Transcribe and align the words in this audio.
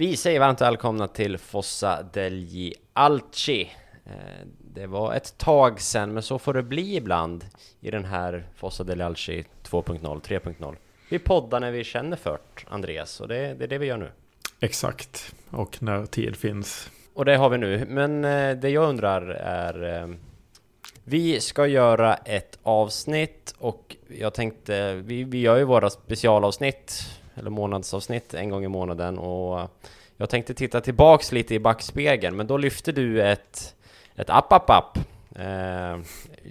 Vi 0.00 0.16
säger 0.16 0.40
varmt 0.40 0.60
välkomna 0.60 1.08
till 1.08 1.38
Fossa 1.38 2.02
degli 2.12 2.74
Alci. 2.92 3.70
Eh, 4.06 4.12
det 4.74 4.86
var 4.86 5.14
ett 5.14 5.38
tag 5.38 5.80
sedan, 5.80 6.12
men 6.12 6.22
så 6.22 6.38
får 6.38 6.54
det 6.54 6.62
bli 6.62 6.96
ibland 6.96 7.44
i 7.80 7.90
den 7.90 8.04
här 8.04 8.46
Fossa 8.54 8.84
degli 8.84 9.02
Alci 9.02 9.44
2.0, 9.62 10.20
3.0. 10.20 10.76
Vi 11.10 11.18
poddar 11.18 11.60
när 11.60 11.70
vi 11.70 11.84
känner 11.84 12.16
för 12.16 12.38
Andreas, 12.68 13.20
och 13.20 13.28
det, 13.28 13.54
det 13.54 13.64
är 13.64 13.68
det 13.68 13.78
vi 13.78 13.86
gör 13.86 13.96
nu. 13.96 14.10
Exakt, 14.60 15.34
och 15.50 15.82
när 15.82 16.06
tid 16.06 16.36
finns. 16.36 16.90
Och 17.14 17.24
det 17.24 17.36
har 17.36 17.48
vi 17.48 17.58
nu, 17.58 17.86
men 17.88 18.24
eh, 18.24 18.56
det 18.56 18.70
jag 18.70 18.88
undrar 18.88 19.22
är 19.44 20.02
eh, 20.02 20.08
vi 21.04 21.40
ska 21.40 21.66
göra 21.66 22.14
ett 22.14 22.58
avsnitt 22.62 23.54
och 23.58 23.96
jag 24.08 24.34
tänkte, 24.34 24.94
vi, 24.94 25.24
vi 25.24 25.40
gör 25.40 25.56
ju 25.56 25.64
våra 25.64 25.90
specialavsnitt 25.90 27.19
eller 27.34 27.50
månadsavsnitt 27.50 28.34
en 28.34 28.50
gång 28.50 28.64
i 28.64 28.68
månaden 28.68 29.18
och 29.18 29.68
jag 30.16 30.30
tänkte 30.30 30.54
titta 30.54 30.80
tillbaks 30.80 31.32
lite 31.32 31.54
i 31.54 31.58
backspegeln 31.58 32.36
men 32.36 32.46
då 32.46 32.56
lyfte 32.56 32.92
du 32.92 33.22
ett, 33.22 33.74
ett 34.16 34.30
app, 34.30 34.52
app, 34.52 34.70
app. 34.70 34.98
Eh, 35.36 35.98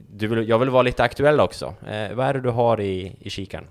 du 0.10 0.28
vill, 0.28 0.50
jag 0.50 0.60
vill 0.60 0.70
vara 0.70 0.84
lite 0.84 1.04
aktuell 1.04 1.40
också. 1.40 1.66
Eh, 1.66 2.14
vad 2.14 2.28
är 2.28 2.34
det 2.34 2.42
du 2.42 2.50
har 2.50 2.82
i, 2.82 3.16
i 3.20 3.30
kikaren? 3.30 3.68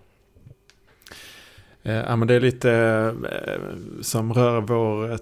Eh, 1.83 1.95
ja, 1.95 2.17
men 2.17 2.29
det 2.29 2.35
är 2.35 2.41
lite 2.41 2.73
eh, 3.33 4.03
som 4.03 4.35
rör 4.35 4.61
vår 4.61 5.19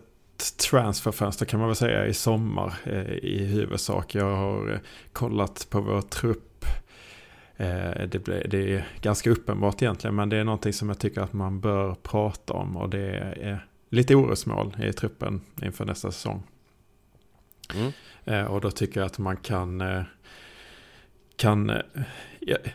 transferfönster 0.71 1.47
kan 1.47 1.61
man 1.61 1.69
väl 1.69 1.77
säga 1.77 2.07
i 2.07 2.15
sommar 2.15 2.75
eh, 2.85 3.13
i 3.13 3.45
huvudsak. 3.45 4.15
Jag 4.15 4.37
har 4.37 4.81
kollat 5.13 5.67
på 5.71 5.81
vår 5.81 6.01
trupp. 6.01 6.46
Eh, 7.57 8.09
det, 8.09 8.55
är 8.55 8.89
ganska 9.01 9.31
uppenbart 9.31 9.83
egentligen 9.83 10.15
men 10.15 10.29
det 10.29 10.37
är 10.37 10.45
någonting 10.45 10.73
som 10.73 10.89
jag 10.89 10.99
tycker 10.99 11.21
att 11.21 11.33
man 11.33 11.61
bör 11.61 11.95
prata 11.95 12.53
om 12.53 12.77
och 12.77 12.91
det 12.91 13.07
är 13.41 13.67
lite 13.91 14.15
orosmål 14.15 14.77
i 14.83 14.93
truppen 14.93 15.41
inför 15.63 15.85
nästa 15.85 16.13
säsong. 16.13 16.43
Mm. 17.75 18.47
Och 18.47 18.61
då 18.61 18.71
tycker 18.71 19.01
jag 19.01 19.07
att 19.07 19.19
man 19.19 19.37
kan 19.37 19.83
kan, 21.37 21.73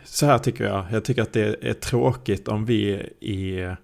så 0.03 0.25
här 0.25 0.37
tycker 0.37 0.63
jag, 0.63 0.85
jag 0.91 1.05
tycker 1.05 1.21
att 1.21 1.33
det 1.33 1.69
är 1.69 1.73
tråkigt 1.73 2.47
om 2.47 2.65
vi 2.65 2.91
i 3.19 3.75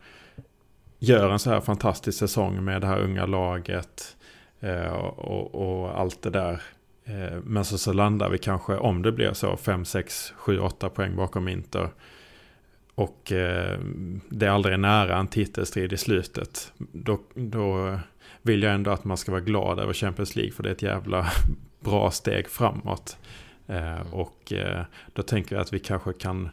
gör 1.00 1.30
en 1.30 1.40
så 1.40 1.50
här 1.50 1.62
fantastisk 1.62 2.20
säsong 2.20 2.64
med 2.64 2.82
det 2.82 2.88
här 2.88 3.00
unga 3.00 3.26
laget 3.26 4.16
eh, 4.60 4.88
och, 4.88 5.56
och, 5.56 6.00
allt 6.00 6.22
det 6.22 6.30
där. 6.30 6.62
Eh, 7.08 7.40
men 7.44 7.66
så, 7.66 7.78
så 7.78 7.94
landar 7.94 8.30
vi 8.30 8.38
kanske, 8.38 8.76
om 8.76 9.02
det 9.02 9.12
blir 9.12 9.34
så, 9.34 9.58
5, 9.58 9.86
6, 9.86 10.34
7, 10.38 10.60
8 10.60 10.90
poäng 10.90 11.16
bakom 11.16 11.48
Inter. 11.48 11.90
Och 12.96 13.32
eh, 13.32 13.80
det 14.30 14.46
är 14.46 14.50
aldrig 14.50 14.80
nära 14.80 15.18
en 15.18 15.28
titelstrid 15.28 15.94
i 15.94 15.98
slutet. 15.98 16.74
Då, 16.78 17.20
då 17.34 18.00
vill 18.42 18.64
jag 18.64 18.74
ändå 18.74 18.92
att 18.92 19.04
man 19.04 19.18
ska 19.18 19.32
vara 19.32 19.42
glad 19.42 19.80
över 19.80 19.94
Champions 19.94 20.36
League 20.36 20.52
för 20.52 20.64
det 20.64 20.70
är 20.70 20.74
ett 20.74 20.82
jävla 20.82 21.28
bra 21.80 22.12
steg 22.12 22.48
framåt. 22.48 23.18
Eh, 23.68 24.14
och 24.14 24.54
eh, 24.54 24.86
då 25.14 25.22
tänker 25.22 25.56
jag 25.56 25.62
att 25.62 25.74
vi 25.74 25.80
kanske 25.80 26.14
kan 26.14 26.50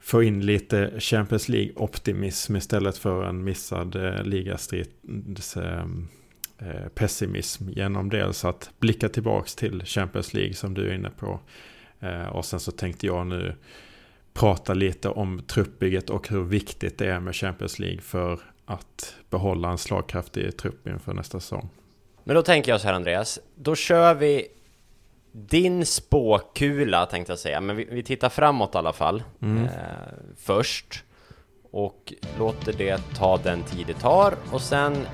få 0.00 0.22
in 0.22 0.46
lite 0.46 1.00
Champions 1.00 1.48
League-optimism 1.48 2.56
istället 2.56 2.98
för 2.98 3.24
en 3.24 3.44
missad 3.44 3.96
eh, 3.96 4.22
ligastrids 4.22 5.56
eh, 5.56 5.86
pessimism 6.94 7.68
genom 7.68 8.10
dels 8.10 8.44
att 8.44 8.70
blicka 8.78 9.08
tillbaks 9.08 9.54
till 9.54 9.84
Champions 9.84 10.34
League 10.34 10.54
som 10.54 10.74
du 10.74 10.88
är 10.88 10.94
inne 10.94 11.10
på. 11.10 11.40
Eh, 12.00 12.26
och 12.26 12.44
sen 12.44 12.60
så 12.60 12.72
tänkte 12.72 13.06
jag 13.06 13.26
nu 13.26 13.54
prata 14.32 14.74
lite 14.74 15.08
om 15.08 15.42
truppbygget 15.46 16.10
och 16.10 16.28
hur 16.28 16.44
viktigt 16.44 16.98
det 16.98 17.06
är 17.06 17.20
med 17.20 17.36
Champions 17.36 17.78
League 17.78 18.00
för 18.00 18.40
att 18.64 19.14
behålla 19.30 19.70
en 19.70 19.78
slagkraftig 19.78 20.56
trupp 20.56 20.86
inför 20.86 21.14
nästa 21.14 21.40
säsong. 21.40 21.68
Men 22.24 22.34
då 22.34 22.42
tänker 22.42 22.72
jag 22.72 22.80
så 22.80 22.86
här 22.86 22.94
Andreas, 22.94 23.38
då 23.54 23.74
kör 23.74 24.14
vi 24.14 24.46
din 25.32 25.86
spåkula 25.86 27.06
tänkte 27.06 27.32
jag 27.32 27.38
säga, 27.38 27.60
men 27.60 27.76
vi, 27.76 27.84
vi 27.90 28.02
tittar 28.02 28.28
framåt 28.28 28.74
i 28.74 28.78
alla 28.78 28.92
fall 28.92 29.22
mm. 29.42 29.64
eh, 29.64 29.70
först 30.36 31.04
och 31.70 32.12
låter 32.38 32.72
det 32.72 32.98
ta 33.14 33.36
den 33.36 33.62
tid 33.62 33.86
det 33.86 33.94
tar 33.94 34.34
och 34.52 34.60
sen 34.60 35.06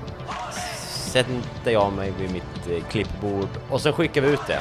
sätter 1.17 1.71
jag 1.71 1.93
mig 1.93 2.13
vid 2.19 2.31
mitt 2.31 2.67
eh, 2.71 2.83
klippbord 2.89 3.49
och 3.69 3.81
sen 3.81 3.93
skickar 3.93 4.21
vi 4.21 4.29
ut 4.29 4.47
det 4.47 4.59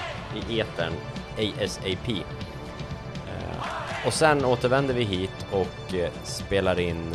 i 0.48 0.60
etern 0.60 0.92
ASAP. 1.38 2.08
Eh, 2.08 4.06
och 4.06 4.12
sen 4.12 4.44
återvänder 4.44 4.94
vi 4.94 5.04
hit 5.04 5.46
och 5.52 5.94
eh, 5.94 6.10
spelar 6.24 6.80
in 6.80 7.14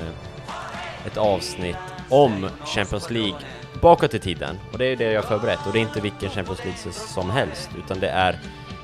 ett 1.05 1.17
avsnitt 1.17 1.75
om 2.09 2.49
Champions 2.65 3.09
League 3.09 3.39
bakåt 3.81 4.13
i 4.13 4.19
tiden. 4.19 4.59
Och 4.71 4.77
det 4.77 4.85
är 4.85 4.95
det 4.95 5.11
jag 5.11 5.21
har 5.21 5.27
förberett. 5.27 5.67
Och 5.67 5.73
det 5.73 5.79
är 5.79 5.81
inte 5.81 6.01
vilken 6.01 6.29
Champions 6.29 6.59
League 6.63 6.93
som 6.93 7.29
helst, 7.29 7.69
utan 7.77 7.99
det 7.99 8.09
är 8.09 8.39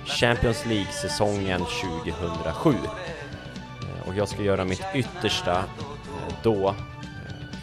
Champions 0.06 0.66
League-säsongen 0.66 1.62
2007. 2.04 2.74
Och 4.08 4.16
jag 4.16 4.28
ska 4.28 4.44
göra 4.44 4.66
mitt 4.66 4.84
yttersta 4.96 5.64
då 6.44 6.76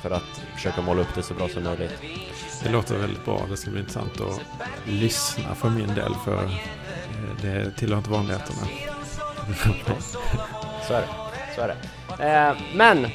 för 0.04 0.10
att 0.10 0.42
försöka 0.54 0.82
måla 0.82 1.02
upp 1.02 1.14
det 1.14 1.22
så 1.22 1.34
bra 1.34 1.48
som 1.48 1.64
möjligt. 1.64 1.92
Det 2.62 2.68
låter 2.68 2.98
väldigt 2.98 3.24
bra. 3.24 3.46
Det 3.50 3.56
ska 3.56 3.70
bli 3.70 3.80
intressant 3.80 4.20
att 4.20 4.40
lyssna 4.84 5.54
för 5.54 5.68
min 5.70 5.94
del, 5.94 6.14
för 6.24 6.50
det 7.42 7.70
tillhör 7.70 7.98
inte 7.98 8.10
vanligheterna. 8.10 8.58
så 10.88 10.94
är 10.94 11.00
det. 11.00 11.08
Så 11.56 11.60
är 11.60 11.76
det. 12.18 12.56
men 12.74 13.06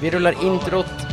vi 0.00 0.10
rullar 0.10 0.44
introt 0.44 1.09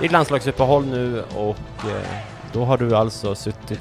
Det 0.00 0.06
är 0.06 0.10
landslagsuppehåll 0.10 0.86
nu 0.86 1.22
och 1.22 1.84
eh, 1.84 2.22
då 2.52 2.64
har 2.64 2.78
du 2.78 2.96
alltså 2.96 3.34
suttit 3.34 3.80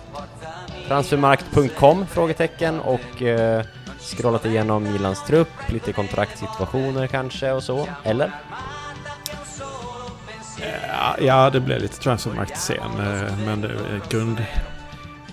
transfermarkt.com? 0.88 2.06
Frågetecken 2.08 2.80
och 2.80 3.22
eh, 3.22 3.66
scrollat 4.00 4.46
igenom 4.46 4.84
Milans 4.84 5.26
trupp, 5.26 5.48
lite 5.70 5.94
kontraktsituationer 5.94 7.08
kanske 7.08 7.52
och 7.52 7.64
så, 7.64 7.88
eller? 8.04 8.32
Ja, 11.20 11.50
det 11.50 11.60
blev 11.60 11.82
lite 11.82 12.00
transfermarkt 12.00 12.58
sen, 12.58 12.78
eh, 12.78 13.38
men 13.46 13.62
det, 13.62 13.72
grund... 14.10 14.46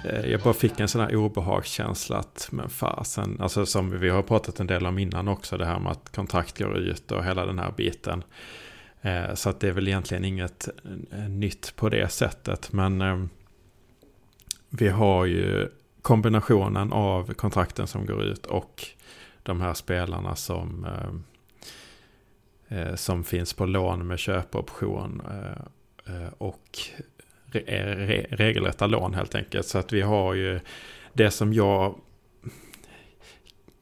Eh, 0.04 0.30
jag 0.30 0.41
bara 0.41 0.54
fick 0.54 0.80
en 0.80 0.88
sån 0.88 1.00
här 1.00 1.16
obehagskänsla 1.16 2.16
att, 2.16 2.48
men 2.50 2.68
fasen, 2.68 3.38
alltså 3.41 3.66
som 3.66 4.00
vi 4.00 4.08
har 4.08 4.22
pratat 4.22 4.60
en 4.60 4.66
del 4.66 4.86
om 4.86 4.98
innan 4.98 5.28
också, 5.28 5.56
det 5.56 5.66
här 5.66 5.78
med 5.78 5.92
att 5.92 6.16
kontrakt 6.16 6.58
går 6.58 6.76
ut 6.76 7.12
och 7.12 7.24
hela 7.24 7.47
den 7.47 7.58
här 7.58 7.72
biten. 7.76 8.24
Eh, 9.06 9.34
så 9.34 9.50
att 9.50 9.61
det 9.61 9.69
är 9.69 9.72
väl 9.72 9.89
egentligen 9.89 10.25
inget 10.25 10.69
eh, 11.12 11.28
nytt 11.28 11.77
på 11.77 11.89
det 11.89 12.09
sättet. 12.09 12.72
Men 12.72 13.00
eh, 13.00 13.25
vi 14.69 14.89
har 14.89 15.25
ju 15.25 15.69
kombinationen 16.03 16.93
av 16.93 17.34
kontrakten 17.34 17.87
som 17.87 18.06
går 18.06 18.22
ut 18.22 18.47
och 18.47 18.84
de 19.43 19.61
här 19.61 19.75
spelarna 19.75 20.37
som, 20.37 20.87
som 22.95 23.25
finns 23.25 23.53
på 23.54 23.66
lån 23.66 24.07
med 24.07 24.19
köpoption 24.19 25.22
och 26.39 26.78
regelrätta 28.30 28.86
lån 28.86 29.15
helt 29.15 29.34
enkelt. 29.34 29.66
Så 29.66 29.78
att 29.78 29.92
vi 29.92 30.01
har 30.03 30.34
ju 30.34 30.60
det 31.13 31.30
som 31.30 31.53
jag 31.53 32.01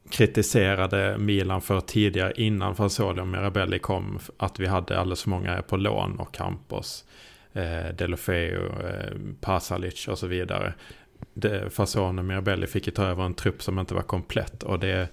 kritiserade 0.09 1.17
Milan 1.17 1.61
för 1.61 1.81
tidigare 1.81 2.33
innan 2.35 2.75
Fasoli 2.75 3.21
och 3.21 3.27
Mirabelli 3.27 3.79
kom. 3.79 4.19
Att 4.37 4.59
vi 4.59 4.67
hade 4.67 4.99
alldeles 4.99 5.23
för 5.23 5.29
många 5.29 5.61
på 5.61 5.77
lån 5.77 6.19
och 6.19 6.33
Campos, 6.33 7.05
eh, 7.53 7.95
Delofeo, 7.97 8.65
eh, 8.87 9.15
Pasalic 9.41 10.07
och 10.07 10.19
så 10.19 10.27
vidare. 10.27 10.73
Det, 11.33 11.69
och 12.19 12.25
Mirabelli 12.25 12.67
fick 12.67 12.87
ju 12.87 12.93
ta 12.93 13.03
över 13.03 13.23
en 13.23 13.33
trupp 13.33 13.63
som 13.63 13.79
inte 13.79 13.93
var 13.93 14.01
komplett. 14.01 14.63
Och 14.63 14.79
det, 14.79 15.09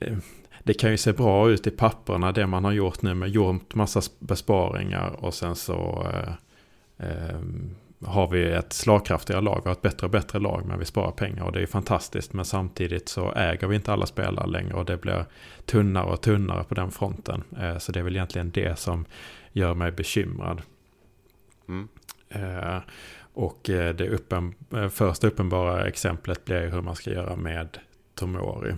eh, 0.00 0.16
det 0.62 0.74
kan 0.74 0.90
ju 0.90 0.96
se 0.96 1.12
bra 1.12 1.50
ut 1.50 1.66
i 1.66 1.70
papperna 1.70 2.32
det 2.32 2.46
man 2.46 2.64
har 2.64 2.72
gjort 2.72 3.02
nu 3.02 3.14
med 3.14 3.28
gjort 3.28 3.74
massa 3.74 4.00
besparingar 4.18 5.24
och 5.24 5.34
sen 5.34 5.56
så 5.56 6.06
eh, 6.12 6.32
eh, 7.08 7.40
har 8.04 8.28
vi 8.28 8.52
ett 8.52 8.72
slagkraftigare 8.72 9.40
lag, 9.40 9.60
vi 9.64 9.68
har 9.68 9.72
ett 9.72 9.82
bättre 9.82 10.06
och 10.06 10.10
bättre 10.10 10.38
lag 10.38 10.66
men 10.66 10.78
vi 10.78 10.84
sparar 10.84 11.10
pengar 11.10 11.44
och 11.44 11.52
det 11.52 11.62
är 11.62 11.66
fantastiskt. 11.66 12.32
Men 12.32 12.44
samtidigt 12.44 13.08
så 13.08 13.32
äger 13.32 13.66
vi 13.66 13.76
inte 13.76 13.92
alla 13.92 14.06
spelare 14.06 14.46
längre 14.46 14.74
och 14.74 14.84
det 14.84 14.96
blir 14.96 15.24
tunnare 15.66 16.04
och 16.04 16.20
tunnare 16.20 16.64
på 16.64 16.74
den 16.74 16.90
fronten. 16.90 17.44
Eh, 17.60 17.78
så 17.78 17.92
det 17.92 17.98
är 17.98 18.04
väl 18.04 18.16
egentligen 18.16 18.50
det 18.50 18.78
som 18.78 19.04
gör 19.52 19.74
mig 19.74 19.92
bekymrad. 19.92 20.62
Mm. 21.68 21.88
Eh, 22.28 22.80
och 23.34 23.70
eh, 23.70 23.94
det 23.94 24.08
uppen, 24.08 24.54
första 24.90 25.26
uppenbara 25.26 25.86
exemplet 25.86 26.44
blir 26.44 26.70
hur 26.70 26.82
man 26.82 26.96
ska 26.96 27.10
göra 27.10 27.36
med 27.36 27.78
Tomori. 28.14 28.74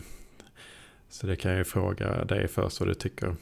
Så 1.08 1.26
det 1.26 1.36
kan 1.36 1.50
jag 1.50 1.58
ju 1.58 1.64
fråga 1.64 2.24
dig 2.24 2.48
först 2.48 2.80
vad 2.80 2.88
du 2.88 2.94
tycker. 2.94 3.34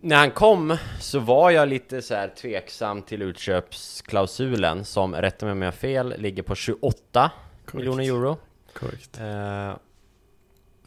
När 0.00 0.16
han 0.16 0.30
kom 0.30 0.76
så 1.00 1.18
var 1.18 1.50
jag 1.50 1.68
lite 1.68 2.02
så 2.02 2.14
här 2.14 2.28
tveksam 2.28 3.02
till 3.02 3.22
utköpsklausulen 3.22 4.84
som, 4.84 5.14
rätta 5.14 5.46
mig 5.46 5.52
om 5.52 5.62
jag 5.62 5.66
har 5.66 5.72
fel, 5.72 6.14
ligger 6.18 6.42
på 6.42 6.54
28 6.54 7.30
Correct. 7.64 7.74
miljoner 7.74 8.04
euro. 8.04 8.36
Korrekt. 8.72 9.20
Eh, 9.20 9.76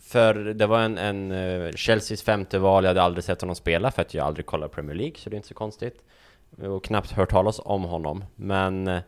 för 0.02 0.34
det 0.34 0.66
var 0.66 0.80
en, 0.80 0.98
en 0.98 1.32
uh, 1.32 1.72
Chelseas 1.72 2.22
femte 2.24 2.60
val, 2.60 2.84
jag 2.84 2.90
hade 2.90 3.02
aldrig 3.02 3.24
sett 3.24 3.42
honom 3.42 3.56
spela 3.56 3.92
för 3.92 4.02
att 4.02 4.14
jag 4.14 4.26
aldrig 4.26 4.46
kollar 4.46 4.68
Premier 4.68 4.96
League, 4.96 5.16
så 5.18 5.30
det 5.30 5.34
är 5.34 5.38
inte 5.38 5.48
så 5.48 5.54
konstigt. 5.54 6.04
Och 6.62 6.84
knappt 6.84 7.12
hört 7.12 7.30
talas 7.30 7.60
om 7.64 7.84
honom, 7.84 8.24
men 8.36 8.88
uh, 8.88 9.00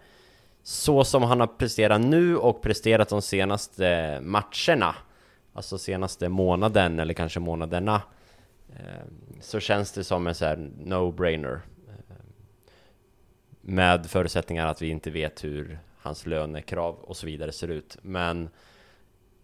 så 0.64 1.04
som 1.04 1.24
han 1.24 1.40
har 1.40 1.48
presterat 1.48 2.02
nu 2.02 2.38
och 2.38 2.62
presterat 2.62 3.10
de 3.10 3.22
senaste 3.22 4.20
matcherna, 4.22 4.96
alltså 5.54 5.78
senaste 5.78 6.30
månaden 6.30 7.00
eller 7.00 7.14
kanske 7.14 7.40
månaderna, 7.40 7.96
uh, 7.96 8.02
Ehm, 8.78 9.42
så 9.42 9.60
känns 9.60 9.92
det 9.92 10.04
som 10.04 10.28
en 10.28 10.36
så 10.36 10.46
här 10.46 10.56
no-brainer. 10.78 11.62
Ehm, 11.88 12.34
med 13.62 14.06
förutsättningar 14.06 14.68
att 14.68 14.82
vi 14.82 14.90
inte 14.90 15.12
vet 15.12 15.44
hur 15.44 15.80
hans 16.02 16.26
lönekrav 16.26 16.96
och 16.96 17.18
så 17.18 17.26
vidare 17.26 17.52
ser 17.52 17.68
ut, 17.68 17.98
men 18.02 18.50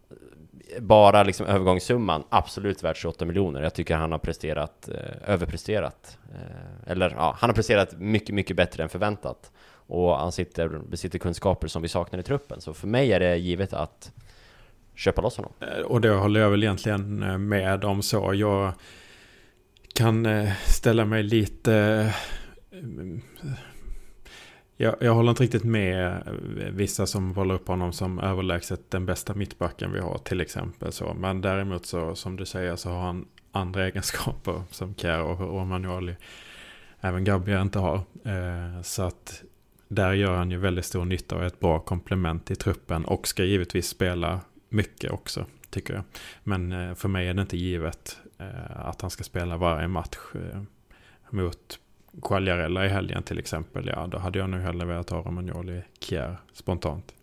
eh, 0.10 0.82
bara 0.82 1.24
liksom 1.24 1.46
övergångssumman, 1.46 2.24
absolut 2.30 2.84
värt 2.84 2.98
28 2.98 3.26
miljoner. 3.26 3.62
Jag 3.62 3.74
tycker 3.74 3.96
han 3.96 4.12
har 4.12 4.20
presterat, 4.20 4.90
eh, 4.90 5.30
överpresterat. 5.34 6.18
Eh, 6.34 6.92
eller 6.92 7.10
ja, 7.10 7.36
han 7.40 7.50
har 7.50 7.56
presterat 7.56 8.00
mycket, 8.00 8.36
mycket 8.36 8.58
bättre 8.58 8.84
än 8.84 8.90
förväntat. 8.90 9.52
Och 9.88 10.18
han 10.18 10.32
sitter, 10.32 10.68
besitter 10.68 11.20
kunskaper 11.20 11.68
som 11.68 11.82
vi 11.82 11.88
saknar 11.88 12.20
i 12.20 12.24
truppen. 12.24 12.62
Så 12.62 12.74
för 12.74 12.88
mig 12.88 13.14
är 13.14 13.20
det 13.20 13.38
givet 13.38 13.74
att 13.74 14.12
köpa 14.96 15.22
loss 15.22 15.38
honom. 15.38 15.52
Eh, 15.60 15.82
och 15.82 16.02
det 16.02 16.10
håller 16.10 16.40
jag 16.40 16.50
väl 16.50 16.64
egentligen 16.64 17.24
eh, 17.24 17.38
med 17.38 17.86
om 17.86 18.02
så. 18.02 18.34
Jag 18.34 18.74
kan 19.96 20.26
eh, 20.26 20.54
ställa 20.66 21.06
mig 21.06 21.24
lite 21.24 21.74
eh, 22.72 22.82
jag, 24.78 24.96
jag 25.00 25.14
håller 25.14 25.30
inte 25.30 25.44
riktigt 25.44 25.64
med 25.64 26.12
eh, 26.12 26.72
vissa 26.72 27.06
som 27.06 27.36
håller 27.36 27.56
upp 27.56 27.68
honom 27.68 27.94
som 27.94 28.20
överlägset 28.20 28.92
den 28.92 29.06
bästa 29.06 29.34
mittbacken 29.34 29.92
vi 29.92 30.00
har 30.00 30.18
till 30.18 30.42
exempel. 30.42 30.92
Så. 30.92 31.14
Men 31.14 31.42
däremot 31.42 31.86
så 31.86 32.16
som 32.16 32.36
du 32.36 32.46
säger 32.46 32.76
så 32.76 32.90
har 32.90 33.02
han 33.02 33.26
andra 33.52 33.86
egenskaper 33.86 34.64
som 34.72 34.96
Kjär 34.96 35.22
och, 35.22 35.40
Romagnoli. 35.40 36.16
Även 37.02 37.24
Gabriel 37.24 37.62
inte 37.62 37.80
har. 37.80 38.02
Så 38.84 39.04
att 39.04 39.44
där 39.88 40.14
gör 40.14 40.36
han 40.36 40.52
ju 40.52 40.58
väldigt 40.58 40.86
stor 40.86 41.06
nytta 41.06 41.36
och 41.36 41.42
är 41.42 41.48
ett 41.48 41.60
bra 41.60 41.80
komplement 41.80 42.52
i 42.52 42.56
truppen 42.56 43.06
och 43.06 43.28
ska 43.28 43.44
givetvis 43.44 43.88
spela 43.88 44.42
mycket 44.70 45.12
också 45.12 45.46
tycker 45.70 45.94
jag. 45.94 46.04
Men 46.44 46.96
för 46.96 47.10
mig 47.10 47.28
är 47.28 47.34
det 47.34 47.42
inte 47.42 47.58
givet 47.58 48.18
Eh, 48.38 48.88
att 48.88 49.02
han 49.02 49.12
ska 49.12 49.24
spela 49.24 49.58
varje 49.58 49.88
match 49.88 50.18
eh, 50.36 50.62
mot 51.30 51.80
Quagliarella 52.22 52.86
i 52.86 52.90
helgen 52.90 53.24
till 53.24 53.40
exempel, 53.40 53.88
ja 53.88 54.08
då 54.08 54.18
hade 54.18 54.40
jag 54.40 54.50
nog 54.50 54.62
hellre 54.62 54.86
velat 54.86 55.10
ha 55.10 55.22
Romagnoli 55.22 55.82
Kier 56.00 56.38
spontant. 56.54 57.14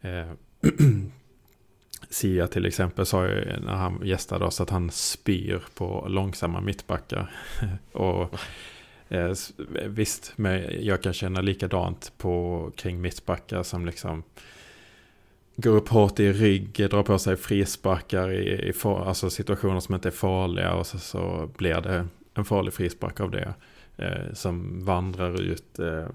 Eh, 0.00 0.30
Sia 2.10 2.46
till 2.46 2.66
exempel 2.66 3.06
sa 3.06 3.26
ju 3.26 3.60
när 3.60 3.74
han 3.74 4.00
gästade 4.04 4.44
oss 4.44 4.60
att 4.60 4.70
han 4.70 4.90
spyr 4.90 5.62
på 5.74 6.06
långsamma 6.08 6.60
mittbackar. 6.60 7.30
och 7.92 8.34
eh, 9.08 9.32
visst, 9.86 10.32
men 10.36 10.84
jag 10.84 11.02
kan 11.02 11.12
känna 11.12 11.40
likadant 11.40 12.12
på 12.18 12.70
kring 12.76 13.00
mittbackar 13.00 13.62
som 13.62 13.86
liksom 13.86 14.22
går 15.56 15.76
upp 15.76 15.88
hårt 15.88 16.20
i 16.20 16.32
rygg, 16.32 16.90
drar 16.90 17.02
på 17.02 17.18
sig 17.18 17.36
frisparkar 17.36 18.32
i, 18.32 18.68
i 18.68 18.72
far, 18.72 19.04
alltså 19.04 19.30
situationer 19.30 19.80
som 19.80 19.94
inte 19.94 20.08
är 20.08 20.12
farliga 20.12 20.74
och 20.74 20.86
så, 20.86 20.98
så 20.98 21.50
blir 21.56 21.80
det 21.80 22.06
en 22.34 22.44
farlig 22.44 22.74
frispark 22.74 23.20
av 23.20 23.30
det 23.30 23.54
eh, 23.96 24.32
som 24.32 24.84
vandrar 24.84 25.42
ut 25.42 25.78
eh, 25.78 26.06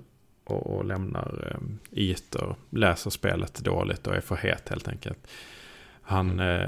och, 0.44 0.78
och, 0.78 0.86
lämnar 0.86 1.52
eh, 1.52 2.00
ytor, 2.00 2.56
läser 2.70 3.10
spelet 3.10 3.64
dåligt 3.64 4.08
och 4.08 4.16
är 4.16 4.22
för 4.22 4.36
het 4.36 4.70
helt 4.70 4.88
enkelt. 4.88 5.28
Han, 6.02 6.40
eh, 6.40 6.68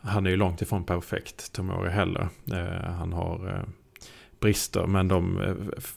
han 0.00 0.26
är 0.26 0.30
ju 0.30 0.36
långt 0.36 0.62
ifrån 0.62 0.84
perfekt, 0.84 1.52
Tomori 1.52 1.90
heller. 1.90 2.28
Eh, 2.52 2.90
han 2.92 3.12
har 3.12 3.48
eh, 3.48 3.68
brister, 4.40 4.86
men 4.86 5.08
de 5.08 5.40
eh, 5.40 5.54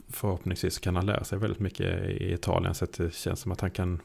förhoppningsvis 0.10 0.80
kan 0.80 0.96
han 0.96 1.06
lära 1.06 1.24
sig 1.24 1.40
väldigt 1.40 1.60
mycket 1.60 2.06
i 2.06 2.34
Italien. 2.34 2.76
Så 2.76 2.86
det 2.98 3.14
känns 3.14 3.40
som 3.40 3.52
att 3.52 3.62
han 3.62 3.72
kan, 3.72 4.02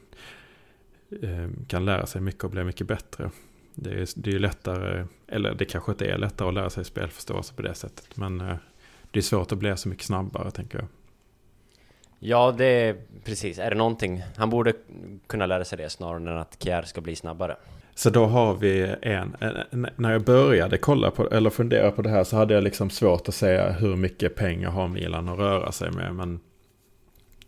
kan 1.67 1.85
lära 1.85 2.05
sig 2.05 2.21
mycket 2.21 2.43
och 2.43 2.49
bli 2.49 2.63
mycket 2.63 2.87
bättre. 2.87 3.31
Det 3.75 3.89
är, 3.89 4.07
det 4.15 4.29
är 4.29 4.33
ju 4.33 4.39
lättare, 4.39 5.05
eller 5.27 5.53
det 5.53 5.65
kanske 5.65 5.91
inte 5.91 6.05
är 6.05 6.17
lättare 6.17 6.47
att 6.47 6.53
lära 6.53 6.69
sig 6.69 6.85
spelförståelse 6.85 7.53
på 7.53 7.61
det 7.61 7.73
sättet. 7.73 8.17
Men 8.17 8.37
det 9.11 9.19
är 9.19 9.21
svårt 9.21 9.51
att 9.51 9.57
bli 9.57 9.77
så 9.77 9.89
mycket 9.89 10.05
snabbare 10.05 10.51
tänker 10.51 10.79
jag. 10.79 10.87
Ja, 12.19 12.55
det 12.57 12.65
är 12.65 12.95
precis. 13.23 13.59
Är 13.59 13.69
det 13.69 13.75
någonting? 13.75 14.23
Han 14.35 14.49
borde 14.49 14.73
kunna 15.27 15.45
lära 15.45 15.65
sig 15.65 15.77
det 15.77 15.89
snarare 15.89 16.17
än 16.17 16.37
att 16.37 16.63
Kjär 16.63 16.81
ska 16.81 17.01
bli 17.01 17.15
snabbare. 17.15 17.55
Så 17.95 18.09
då 18.09 18.25
har 18.25 18.55
vi 18.55 18.95
en, 19.01 19.35
när 19.95 20.11
jag 20.11 20.23
började 20.23 20.77
kolla 20.77 21.11
på, 21.11 21.29
eller 21.29 21.49
fundera 21.49 21.91
på 21.91 22.01
det 22.01 22.09
här 22.09 22.23
så 22.23 22.37
hade 22.37 22.53
jag 22.53 22.63
liksom 22.63 22.89
svårt 22.89 23.29
att 23.29 23.35
säga 23.35 23.71
hur 23.71 23.95
mycket 23.95 24.35
pengar 24.35 24.69
har 24.69 24.87
Milan 24.87 25.29
att 25.29 25.39
röra 25.39 25.71
sig 25.71 25.91
med. 25.91 26.15
Men 26.15 26.39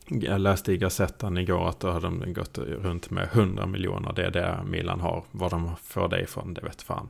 jag 0.08 0.42
läste 0.42 0.74
i 0.74 0.78
Gazettan 0.78 1.38
igår 1.38 1.70
att 1.70 1.80
då 1.80 1.92
hade 1.92 2.08
de 2.08 2.34
gått 2.34 2.58
runt 2.58 3.10
med 3.10 3.30
100 3.32 3.66
miljoner. 3.66 4.14
Det 4.16 4.26
är 4.26 4.32
det 4.32 4.60
Milan 4.66 5.00
har. 5.00 5.24
Vad 5.32 5.52
de 5.52 5.76
får 5.84 6.08
det 6.08 6.22
ifrån, 6.22 6.54
det 6.54 6.62
vet 6.62 6.82
fan. 6.82 7.10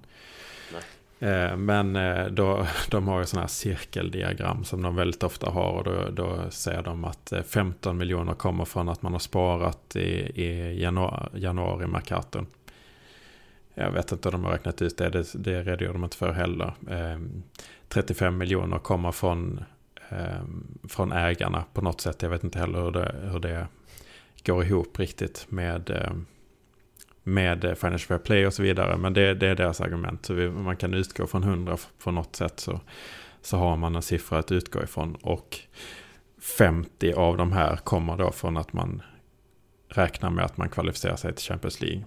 Eh, 1.19 1.57
men 1.57 1.95
eh, 1.95 2.25
då, 2.25 2.67
de 2.89 3.07
har 3.07 3.19
ju 3.19 3.25
sådana 3.25 3.44
här 3.44 3.47
cirkeldiagram 3.47 4.63
som 4.63 4.81
de 4.81 4.95
väldigt 4.95 5.23
ofta 5.23 5.49
har 5.49 5.71
och 5.71 5.83
då, 5.83 6.09
då 6.11 6.51
säger 6.51 6.83
de 6.83 7.05
att 7.05 7.33
15 7.47 7.95
eh, 7.95 7.99
miljoner 7.99 8.33
kommer 8.33 8.65
från 8.65 8.89
att 8.89 9.01
man 9.01 9.11
har 9.11 9.19
sparat 9.19 9.95
i, 9.95 10.41
i 10.41 10.81
januari, 10.81 11.29
januari 11.33 11.88
Mercaton. 11.88 12.47
Jag 13.73 13.91
vet 13.91 14.11
inte 14.11 14.27
om 14.27 14.31
de 14.31 14.43
har 14.43 14.51
räknat 14.51 14.81
ut 14.81 14.97
det, 14.97 15.09
det, 15.09 15.33
det 15.33 15.63
redogör 15.63 15.93
de 15.93 16.03
inte 16.03 16.17
för 16.17 16.31
heller. 16.31 16.73
35 17.89 18.38
miljoner 18.38 18.79
kommer 18.79 19.11
från, 19.11 19.63
Ehm, 20.09 20.77
från 20.89 21.11
ägarna 21.11 21.63
på 21.73 21.81
något 21.81 22.01
sätt. 22.01 22.21
Jag 22.21 22.29
vet 22.29 22.43
inte 22.43 22.59
heller 22.59 22.81
hur 22.81 22.91
det, 22.91 23.15
hur 23.31 23.39
det 23.39 23.67
går 24.45 24.63
ihop 24.63 24.99
riktigt 24.99 25.45
med 25.49 25.89
ehm, 25.89 26.25
med 27.23 27.61
Financial 27.61 27.99
Fair 27.99 28.17
Play 28.17 28.47
och 28.47 28.53
så 28.53 28.63
vidare. 28.63 28.97
Men 28.97 29.13
det, 29.13 29.33
det 29.33 29.47
är 29.47 29.55
deras 29.55 29.81
argument. 29.81 30.25
Så 30.25 30.33
vi, 30.33 30.49
man 30.49 30.77
kan 30.77 30.93
utgå 30.93 31.27
från 31.27 31.43
100 31.43 31.77
på 32.03 32.11
något 32.11 32.35
sätt 32.35 32.59
så, 32.59 32.79
så 33.41 33.57
har 33.57 33.77
man 33.77 33.95
en 33.95 34.01
siffra 34.01 34.39
att 34.39 34.51
utgå 34.51 34.83
ifrån. 34.83 35.15
Och 35.15 35.59
50 36.41 37.13
av 37.13 37.37
de 37.37 37.51
här 37.51 37.75
kommer 37.75 38.17
då 38.17 38.31
från 38.31 38.57
att 38.57 38.73
man 38.73 39.01
räknar 39.89 40.29
med 40.29 40.45
att 40.45 40.57
man 40.57 40.69
kvalificerar 40.69 41.15
sig 41.15 41.33
till 41.33 41.45
Champions 41.45 41.81
League. 41.81 42.03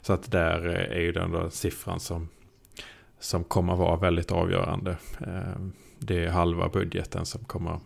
Så 0.00 0.12
att 0.12 0.30
där 0.30 0.66
eh, 0.68 0.96
är 0.96 1.00
ju 1.00 1.12
den 1.12 1.32
då 1.32 1.50
siffran 1.50 2.00
som, 2.00 2.28
som 3.18 3.44
kommer 3.44 3.76
vara 3.76 3.96
väldigt 3.96 4.32
avgörande. 4.32 4.96
Ehm, 5.26 5.72
det 5.98 6.24
är 6.24 6.30
halva 6.30 6.68
budgeten 6.68 7.26
som 7.26 7.44
kommer, 7.44 7.80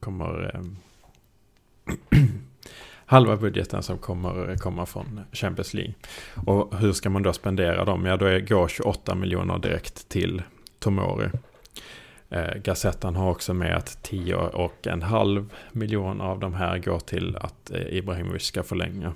kommer 0.00 0.54
eh, 0.54 2.20
halva 3.06 3.36
budgeten 3.36 3.82
som 3.82 3.98
kommer 3.98 4.50
eh, 4.50 4.56
komma 4.56 4.86
från 4.86 5.20
Champions 5.32 5.74
League. 5.74 5.94
Och 6.46 6.78
hur 6.78 6.92
ska 6.92 7.10
man 7.10 7.22
då 7.22 7.32
spendera 7.32 7.84
dem? 7.84 8.04
Ja, 8.04 8.16
då 8.16 8.24
går 8.40 8.68
28 8.68 9.14
miljoner 9.14 9.58
direkt 9.58 10.08
till 10.08 10.42
Tomori. 10.78 11.30
Eh, 12.28 12.54
Gazettan 12.54 13.16
har 13.16 13.30
också 13.30 13.54
med 13.54 13.76
att 13.76 14.02
10 14.02 14.36
och 14.36 14.86
en 14.86 15.02
halv 15.02 15.52
miljon 15.72 16.20
av 16.20 16.40
de 16.40 16.54
här 16.54 16.78
går 16.78 16.98
till 16.98 17.36
att 17.36 17.70
eh, 17.70 17.96
Ibrahimovic 17.96 18.42
ska 18.42 18.62
förlänga. 18.62 19.12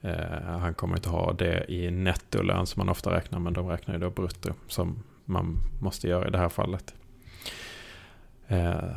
Eh, 0.00 0.42
han 0.42 0.74
kommer 0.74 0.96
inte 0.96 1.08
ha 1.08 1.32
det 1.32 1.64
i 1.68 1.90
nettolön 1.90 2.66
som 2.66 2.80
man 2.80 2.88
ofta 2.88 3.16
räknar, 3.16 3.38
men 3.38 3.52
de 3.52 3.68
räknar 3.68 3.94
ju 3.94 4.00
då 4.00 4.10
brutto 4.10 4.52
som 4.68 5.02
man 5.24 5.60
måste 5.80 6.08
göra 6.08 6.28
i 6.28 6.30
det 6.30 6.38
här 6.38 6.48
fallet. 6.48 6.94
Eh, 8.48 8.96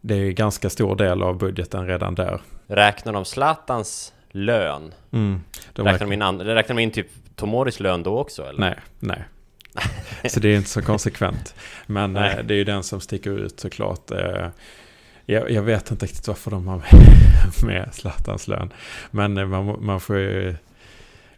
det 0.00 0.14
är 0.14 0.30
ganska 0.30 0.70
stor 0.70 0.96
del 0.96 1.22
av 1.22 1.38
budgeten 1.38 1.86
redan 1.86 2.14
där. 2.14 2.40
Räknar 2.66 3.12
de 3.12 3.24
Zlatans 3.24 4.12
lön? 4.30 4.94
Mm, 5.10 5.40
de 5.72 5.86
räknar, 5.86 6.06
de 6.06 6.12
in 6.12 6.38
räknar 6.40 6.76
de 6.76 6.82
in 6.82 6.90
typ 6.90 7.08
Tomoris 7.36 7.80
lön 7.80 8.02
då 8.02 8.18
också? 8.18 8.42
Eller? 8.42 8.60
Nej, 8.60 8.76
nej. 8.98 9.24
Så 10.30 10.40
det 10.40 10.48
är 10.48 10.56
inte 10.56 10.68
så 10.68 10.82
konsekvent. 10.82 11.54
Men 11.86 12.16
eh, 12.16 12.38
det 12.44 12.54
är 12.54 12.58
ju 12.58 12.64
den 12.64 12.82
som 12.82 13.00
sticker 13.00 13.30
ut 13.30 13.60
såklart. 13.60 14.10
Eh, 14.10 14.48
jag, 15.26 15.50
jag, 15.50 15.62
vet 15.62 15.90
inte 15.90 16.06
riktigt 16.06 16.28
varför 16.28 16.50
de 16.50 16.68
har 16.68 16.82
med 17.66 17.88
Zlatans 17.92 18.48
lön. 18.48 18.72
Men 19.10 19.48
man, 19.48 19.84
man 19.84 20.00
får, 20.00 20.18
ju, 20.18 20.56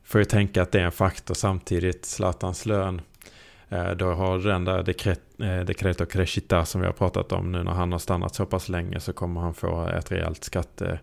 får 0.04 0.20
ju 0.20 0.24
tänka 0.24 0.62
att 0.62 0.72
det 0.72 0.80
är 0.80 0.84
en 0.84 0.92
faktor 0.92 1.34
samtidigt. 1.34 2.04
Zlatans 2.04 2.66
lön. 2.66 3.00
Eh, 3.70 3.90
då 3.90 4.12
har 4.12 4.38
den 4.38 4.64
där 4.64 4.82
dekret, 5.64 6.00
och 6.00 6.10
crescita 6.10 6.64
som 6.64 6.80
vi 6.80 6.86
har 6.86 6.94
pratat 6.94 7.32
om 7.32 7.52
nu 7.52 7.62
när 7.62 7.72
han 7.72 7.92
har 7.92 7.98
stannat 7.98 8.34
så 8.34 8.46
pass 8.46 8.68
länge 8.68 9.00
så 9.00 9.12
kommer 9.12 9.40
han 9.40 9.54
få 9.54 9.86
ett 9.86 10.12
rejält 10.12 10.44
skatte... 10.44 11.00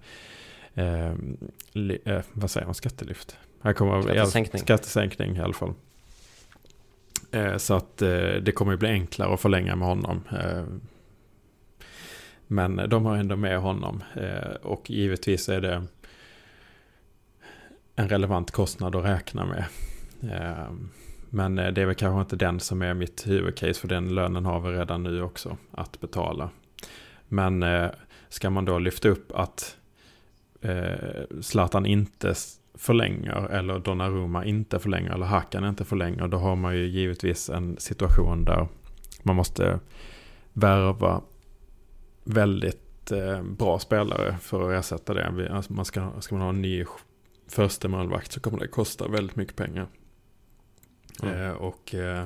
Eh, 0.74 1.14
li, 1.72 2.00
eh, 2.06 2.22
vad 2.34 2.52
säger 2.52 2.66
man? 2.66 2.76
Skattelyft? 2.76 3.38
Här 3.62 3.74
kommer 3.74 4.02
skattesänkning. 4.02 4.62
skattesänkning 4.62 5.36
i 5.36 5.40
alla 5.40 5.54
fall. 5.54 5.74
Eh, 7.32 7.58
så 7.58 7.74
att 7.74 8.02
eh, 8.02 8.34
det 8.42 8.52
kommer 8.56 8.72
ju 8.72 8.78
bli 8.78 8.90
enklare 8.90 9.34
att 9.34 9.42
förlänga 9.42 9.76
med 9.76 9.88
honom. 9.88 10.24
Eh, 10.32 10.64
men 12.48 12.90
de 12.90 13.06
har 13.06 13.18
ändå 13.18 13.36
med 13.36 13.60
honom. 13.60 14.04
Och 14.62 14.90
givetvis 14.90 15.50
är 15.50 15.62
det 15.62 15.84
en 17.96 18.10
relevant 18.10 18.52
kostnad 18.52 18.96
att 18.96 19.06
räkna 19.06 19.46
med. 19.46 19.66
Men 21.30 21.60
eh, 21.60 21.74
det 21.74 21.82
är 21.82 21.86
väl 21.86 21.96
kanske 21.96 22.22
inte 22.22 22.36
den 22.36 22.60
som 22.60 22.82
är 22.82 22.94
mitt 22.94 23.28
huvudcase. 23.28 23.74
För 23.74 23.88
den 23.88 24.16
lönen 24.16 24.46
har 24.46 24.60
vi 24.60 24.70
redan 24.70 25.04
nu 25.04 25.22
också 25.22 25.58
att 25.72 26.00
betala. 26.00 26.50
Men 27.28 27.64
eh, 27.64 27.90
ska 28.30 28.50
man 28.50 28.66
då 28.66 28.80
lyfta 28.80 29.10
upp 29.10 29.32
att 29.32 29.78
eh, 30.62 31.42
Zlatan 31.42 31.86
inte 31.86 32.34
förlänger 32.74 33.48
eller 33.50 33.80
Donnarumma 33.80 34.46
inte 34.46 34.80
förlänger 34.80 35.12
eller 35.12 35.26
Hakan 35.26 35.66
inte 35.66 35.86
förlänger. 35.86 36.28
Då 36.28 36.38
har 36.38 36.56
man 36.56 36.76
ju 36.76 36.86
givetvis 36.86 37.50
en 37.50 37.78
situation 37.78 38.46
där 38.46 38.68
man 39.24 39.36
måste 39.36 39.80
värva 40.54 41.22
väldigt 42.24 43.12
eh, 43.12 43.44
bra 43.44 43.80
spelare 43.80 44.38
för 44.42 44.72
att 44.72 44.80
ersätta 44.80 45.14
det. 45.14 45.50
Alltså 45.52 45.74
man 45.74 45.86
ska, 45.86 46.12
ska 46.20 46.36
man 46.36 46.42
ha 46.42 46.50
en 46.50 46.62
ny 46.62 46.86
första 47.48 47.88
målvakt 47.88 48.32
så 48.32 48.40
kommer 48.40 48.60
det 48.60 48.68
kosta 48.68 49.08
väldigt 49.08 49.36
mycket 49.36 49.56
pengar. 49.56 49.88
Mm. 51.24 51.42
Eh, 51.42 51.52
och 51.52 51.96
eh, 51.96 52.24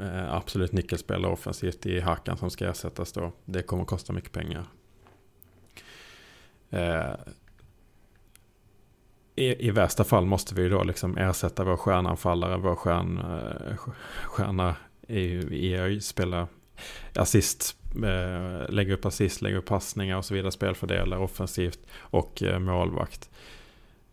eh, 0.00 0.34
absolut 0.34 0.72
nyckelspelare 0.72 1.32
offensivt 1.32 1.86
i 1.86 2.00
hackan 2.00 2.36
som 2.36 2.50
ska 2.50 2.68
ersättas 2.68 3.12
då. 3.12 3.32
Det 3.44 3.62
kommer 3.62 3.84
kosta 3.84 4.12
mycket 4.12 4.32
pengar. 4.32 4.64
Eh, 6.70 7.14
i, 9.34 9.66
i 9.68 9.70
värsta 9.70 10.04
fall 10.04 10.26
måste 10.26 10.54
vi 10.54 10.68
då 10.68 10.82
liksom 10.82 11.16
ersätta 11.16 11.64
vår 11.64 11.76
stjärnanfallare, 11.76 12.56
vår 12.56 12.76
stjärn, 12.76 13.18
eh, 13.18 13.76
stjärna 14.24 14.76
i, 15.08 15.76
att 15.76 16.04
spela 16.04 16.48
assist, 17.14 17.76
eh, 17.94 18.70
lägga 18.70 18.94
upp 18.94 19.04
assist, 19.04 19.42
lägga 19.42 19.58
upp 19.58 19.66
passningar 19.66 20.16
och 20.16 20.24
så 20.24 20.34
vidare, 20.34 20.52
spelfördelare 20.52 21.20
offensivt 21.20 21.80
och 21.98 22.42
eh, 22.42 22.58
målvakt. 22.58 23.30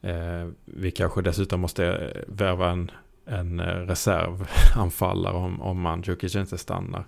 Eh, 0.01 0.47
vi 0.65 0.91
kanske 0.91 1.21
dessutom 1.21 1.59
måste 1.59 1.85
eh, 1.85 2.21
värva 2.27 2.69
en, 2.69 2.91
en 3.25 3.61
reservanfallare 3.61 5.33
om, 5.33 5.61
om 5.61 5.81
Mandzukic 5.81 6.35
inte 6.35 6.57
stannar. 6.57 7.05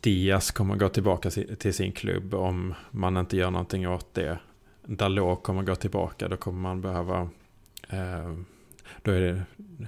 Diaz 0.00 0.50
kommer 0.50 0.76
gå 0.76 0.88
tillbaka 0.88 1.30
till 1.30 1.74
sin 1.74 1.92
klubb 1.92 2.34
om 2.34 2.74
man 2.90 3.16
inte 3.16 3.36
gör 3.36 3.50
någonting 3.50 3.88
åt 3.88 4.14
det. 4.14 4.38
Dalot 4.86 5.42
kommer 5.42 5.62
gå 5.62 5.74
tillbaka, 5.74 6.28
då 6.28 6.36
kommer 6.36 6.60
man 6.60 6.80
behöva... 6.80 7.28
Eh, 7.88 8.34
då 9.02 9.10
är 9.10 9.20
det, 9.20 9.42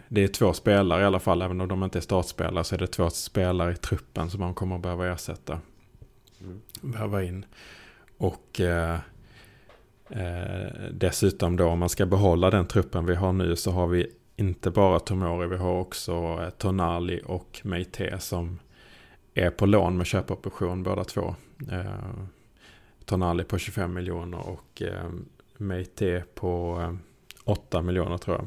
det 0.08 0.24
är 0.24 0.28
två 0.28 0.52
spelare 0.52 1.02
i 1.02 1.04
alla 1.04 1.20
fall, 1.20 1.42
även 1.42 1.60
om 1.60 1.68
de 1.68 1.84
inte 1.84 1.98
är 1.98 2.00
startspelare 2.00 2.64
så 2.64 2.74
är 2.74 2.78
det 2.78 2.86
två 2.86 3.10
spelare 3.10 3.72
i 3.72 3.76
truppen 3.76 4.30
som 4.30 4.40
man 4.40 4.54
kommer 4.54 4.78
behöva 4.78 5.12
ersätta. 5.12 5.60
Mm. 6.40 6.60
Behöva 6.80 7.22
in. 7.22 7.46
Och 8.18 8.60
eh, 8.60 8.98
eh, 10.10 10.72
dessutom 10.92 11.56
då 11.56 11.66
om 11.66 11.78
man 11.78 11.88
ska 11.88 12.06
behålla 12.06 12.50
den 12.50 12.66
truppen 12.66 13.06
vi 13.06 13.14
har 13.14 13.32
nu 13.32 13.56
så 13.56 13.70
har 13.70 13.86
vi 13.86 14.06
inte 14.36 14.70
bara 14.70 15.00
Tomori, 15.00 15.46
vi 15.46 15.56
har 15.56 15.80
också 15.80 16.12
eh, 16.42 16.50
Tonali 16.50 17.20
och 17.24 17.60
Meite 17.64 18.18
som 18.18 18.58
är 19.34 19.50
på 19.50 19.66
lån 19.66 19.96
med 19.96 20.06
köpoption 20.06 20.82
båda 20.82 21.04
två. 21.04 21.34
Eh, 21.72 22.24
Tonali 23.04 23.44
på 23.44 23.58
25 23.58 23.94
miljoner 23.94 24.48
och 24.48 24.82
eh, 24.82 25.10
Meite 25.56 26.24
på 26.34 26.80
eh, 26.80 26.94
8 27.44 27.82
miljoner 27.82 28.18
tror 28.18 28.36
jag. 28.36 28.46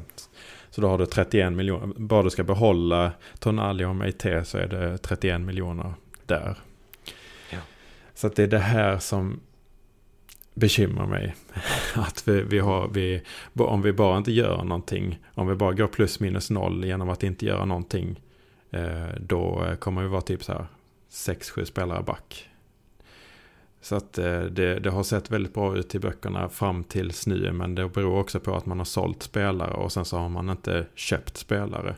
Så 0.70 0.80
då 0.80 0.88
har 0.88 0.98
du 0.98 1.06
31 1.06 1.52
miljoner. 1.52 1.86
Bara 1.96 2.22
du 2.22 2.30
ska 2.30 2.44
behålla 2.44 3.12
Tonali 3.38 3.84
och 3.84 3.96
Meite 3.96 4.44
så 4.44 4.58
är 4.58 4.66
det 4.66 4.98
31 4.98 5.40
miljoner 5.40 5.94
där. 6.26 6.58
Ja. 7.50 7.58
Så 8.14 8.28
det 8.28 8.42
är 8.42 8.46
det 8.46 8.58
här 8.58 8.98
som 8.98 9.40
bekymrar 10.60 11.06
mig. 11.06 11.34
Att 11.94 12.28
vi, 12.28 12.42
vi 12.42 12.58
har, 12.58 12.88
vi, 12.88 13.22
om 13.54 13.82
vi 13.82 13.92
bara 13.92 14.18
inte 14.18 14.32
gör 14.32 14.64
någonting, 14.64 15.18
om 15.34 15.46
vi 15.48 15.54
bara 15.54 15.72
går 15.72 15.86
plus 15.86 16.20
minus 16.20 16.50
noll 16.50 16.84
genom 16.84 17.08
att 17.08 17.22
inte 17.22 17.46
göra 17.46 17.64
någonting, 17.64 18.20
eh, 18.70 19.08
då 19.20 19.64
kommer 19.78 20.02
vi 20.02 20.08
vara 20.08 20.20
typ 20.20 20.44
så 20.44 20.52
här 20.52 20.66
6-7 21.10 21.64
spelare 21.64 22.02
back. 22.02 22.46
Så 23.80 23.96
att 23.96 24.18
eh, 24.18 24.40
det, 24.40 24.78
det, 24.78 24.90
har 24.90 25.02
sett 25.02 25.30
väldigt 25.30 25.54
bra 25.54 25.76
ut 25.76 25.94
i 25.94 25.98
böckerna 25.98 26.48
fram 26.48 26.84
tills 26.84 27.26
nu. 27.26 27.52
Men 27.52 27.74
det 27.74 27.88
beror 27.88 28.18
också 28.18 28.40
på 28.40 28.56
att 28.56 28.66
man 28.66 28.78
har 28.78 28.84
sålt 28.84 29.22
spelare 29.22 29.74
och 29.74 29.92
sen 29.92 30.04
så 30.04 30.18
har 30.18 30.28
man 30.28 30.50
inte 30.50 30.86
köpt 30.94 31.36
spelare 31.36 31.96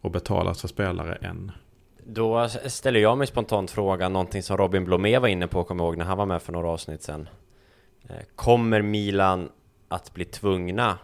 och 0.00 0.10
betalat 0.10 0.60
för 0.60 0.68
spelare 0.68 1.14
än. 1.14 1.52
Då 2.06 2.48
ställer 2.66 3.00
jag 3.00 3.18
mig 3.18 3.26
spontant 3.26 3.70
frågan, 3.70 4.12
någonting 4.12 4.42
som 4.42 4.56
Robin 4.56 4.84
Blomé 4.84 5.18
var 5.18 5.28
inne 5.28 5.46
på, 5.46 5.64
kommer 5.64 5.84
ihåg 5.84 5.96
när 5.96 6.04
han 6.04 6.18
var 6.18 6.26
med 6.26 6.42
för 6.42 6.52
några 6.52 6.68
avsnitt 6.68 7.02
sedan. 7.02 7.28
Eh, 8.08 8.16
kommer 8.36 8.82
Milan 8.82 9.48
att 9.88 10.14
bli 10.14 10.24
tvungna 10.24 10.98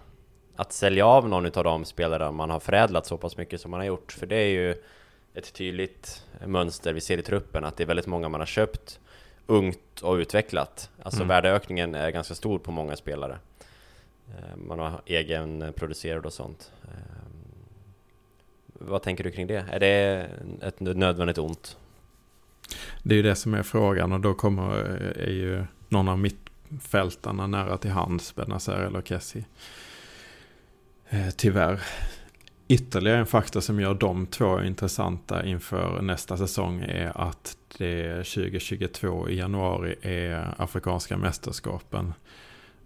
att 0.57 0.73
sälja 0.73 1.07
av 1.07 1.29
någon 1.29 1.47
av 1.47 1.65
de 1.65 1.85
spelare 1.85 2.33
man 2.33 2.51
har 2.51 2.61
förädlat 2.61 3.07
så 3.07 3.17
pass 3.17 3.37
mycket 3.37 3.61
som 3.61 3.71
man 3.71 3.81
har 3.81 3.87
gjort? 3.87 4.13
För 4.13 4.27
det 4.27 4.37
är 4.37 4.49
ju 4.49 4.77
ett 5.35 5.53
tydligt 5.53 6.27
mönster 6.47 6.93
vi 6.93 7.01
ser 7.01 7.19
i 7.19 7.23
truppen, 7.23 7.65
att 7.65 7.77
det 7.77 7.83
är 7.83 7.87
väldigt 7.87 8.07
många 8.07 8.29
man 8.29 8.41
har 8.41 8.47
köpt 8.47 9.01
ungt 9.47 10.01
och 10.03 10.15
utvecklat. 10.15 10.91
Alltså 11.03 11.21
mm. 11.21 11.29
värdeökningen 11.29 11.95
är 11.95 12.11
ganska 12.11 12.35
stor 12.35 12.59
på 12.59 12.73
många 12.73 12.97
spelare. 12.97 13.39
Eh, 14.29 14.57
man 14.57 14.79
har 14.79 15.01
egen 15.07 15.73
producerad 15.77 16.27
och 16.27 16.33
sånt. 16.33 16.73
Eh, 16.85 16.91
vad 18.67 19.03
tänker 19.03 19.25
du 19.25 19.31
kring 19.31 19.47
det? 19.47 19.65
Är 19.71 19.81
det 19.81 20.27
ett 20.63 20.81
nödvändigt 20.81 21.39
ont? 21.39 21.77
Det 23.03 23.15
är 23.15 23.17
ju 23.17 23.23
det 23.23 23.35
som 23.35 23.55
är 23.55 23.63
frågan 23.63 24.13
och 24.13 24.21
då 24.21 24.35
kommer 24.35 24.73
är 25.17 25.31
ju 25.31 25.65
någon 25.89 26.09
av 26.09 26.19
mittfältarna 26.71 27.47
nära 27.47 27.77
till 27.77 27.91
hands, 27.91 28.35
Benazer 28.35 28.79
eller 28.79 29.03
Kessie. 29.03 29.45
Eh, 31.09 31.31
tyvärr 31.37 31.81
ytterligare 32.71 33.19
en 33.19 33.27
faktor 33.27 33.61
som 33.61 33.81
gör 33.81 33.95
de 33.95 34.27
två 34.27 34.63
intressanta 34.63 35.45
inför 35.45 36.03
nästa 36.03 36.37
säsong 36.37 36.81
är 36.81 37.21
att 37.21 37.57
det 37.79 38.17
2022 38.17 39.29
i 39.29 39.39
januari 39.39 39.97
är 40.03 40.55
Afrikanska 40.59 41.17
mästerskapen. 41.17 42.15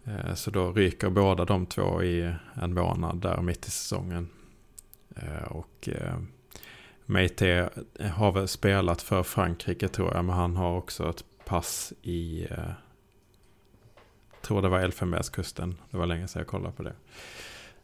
Eh, 0.05 0.35
så 0.35 0.51
då 0.51 0.73
ryker 0.73 1.11
båda 1.11 1.45
de 1.45 1.67
två 1.67 2.03
i 2.03 2.35
en 2.55 2.75
månad 2.75 3.21
där 3.21 3.41
mitt 3.41 3.67
i 3.67 3.71
säsongen. 3.71 4.29
Eh, 5.17 5.53
och 5.53 5.89
eh, 5.89 6.19
Meite 7.07 7.71
har 8.15 8.33
väl 8.33 8.49
spelat 8.49 9.03
för 9.03 9.23
Frankrike 9.23 9.89
tror 9.89 10.15
jag, 10.15 10.25
men 10.25 10.37
han 10.37 10.57
har 10.57 10.77
också 10.77 11.11
ett 11.11 11.25
pass 11.45 11.93
i, 12.03 12.47
eh, 12.51 12.71
tror 14.45 14.63
det 14.63 14.69
var 14.69 14.81
Elfenbenskusten, 14.81 15.79
det 15.91 15.97
var 15.97 16.07
länge 16.07 16.29
sedan 16.29 16.41
jag 16.41 16.47
kollade 16.47 16.75
på 16.75 16.83
det. 16.83 16.93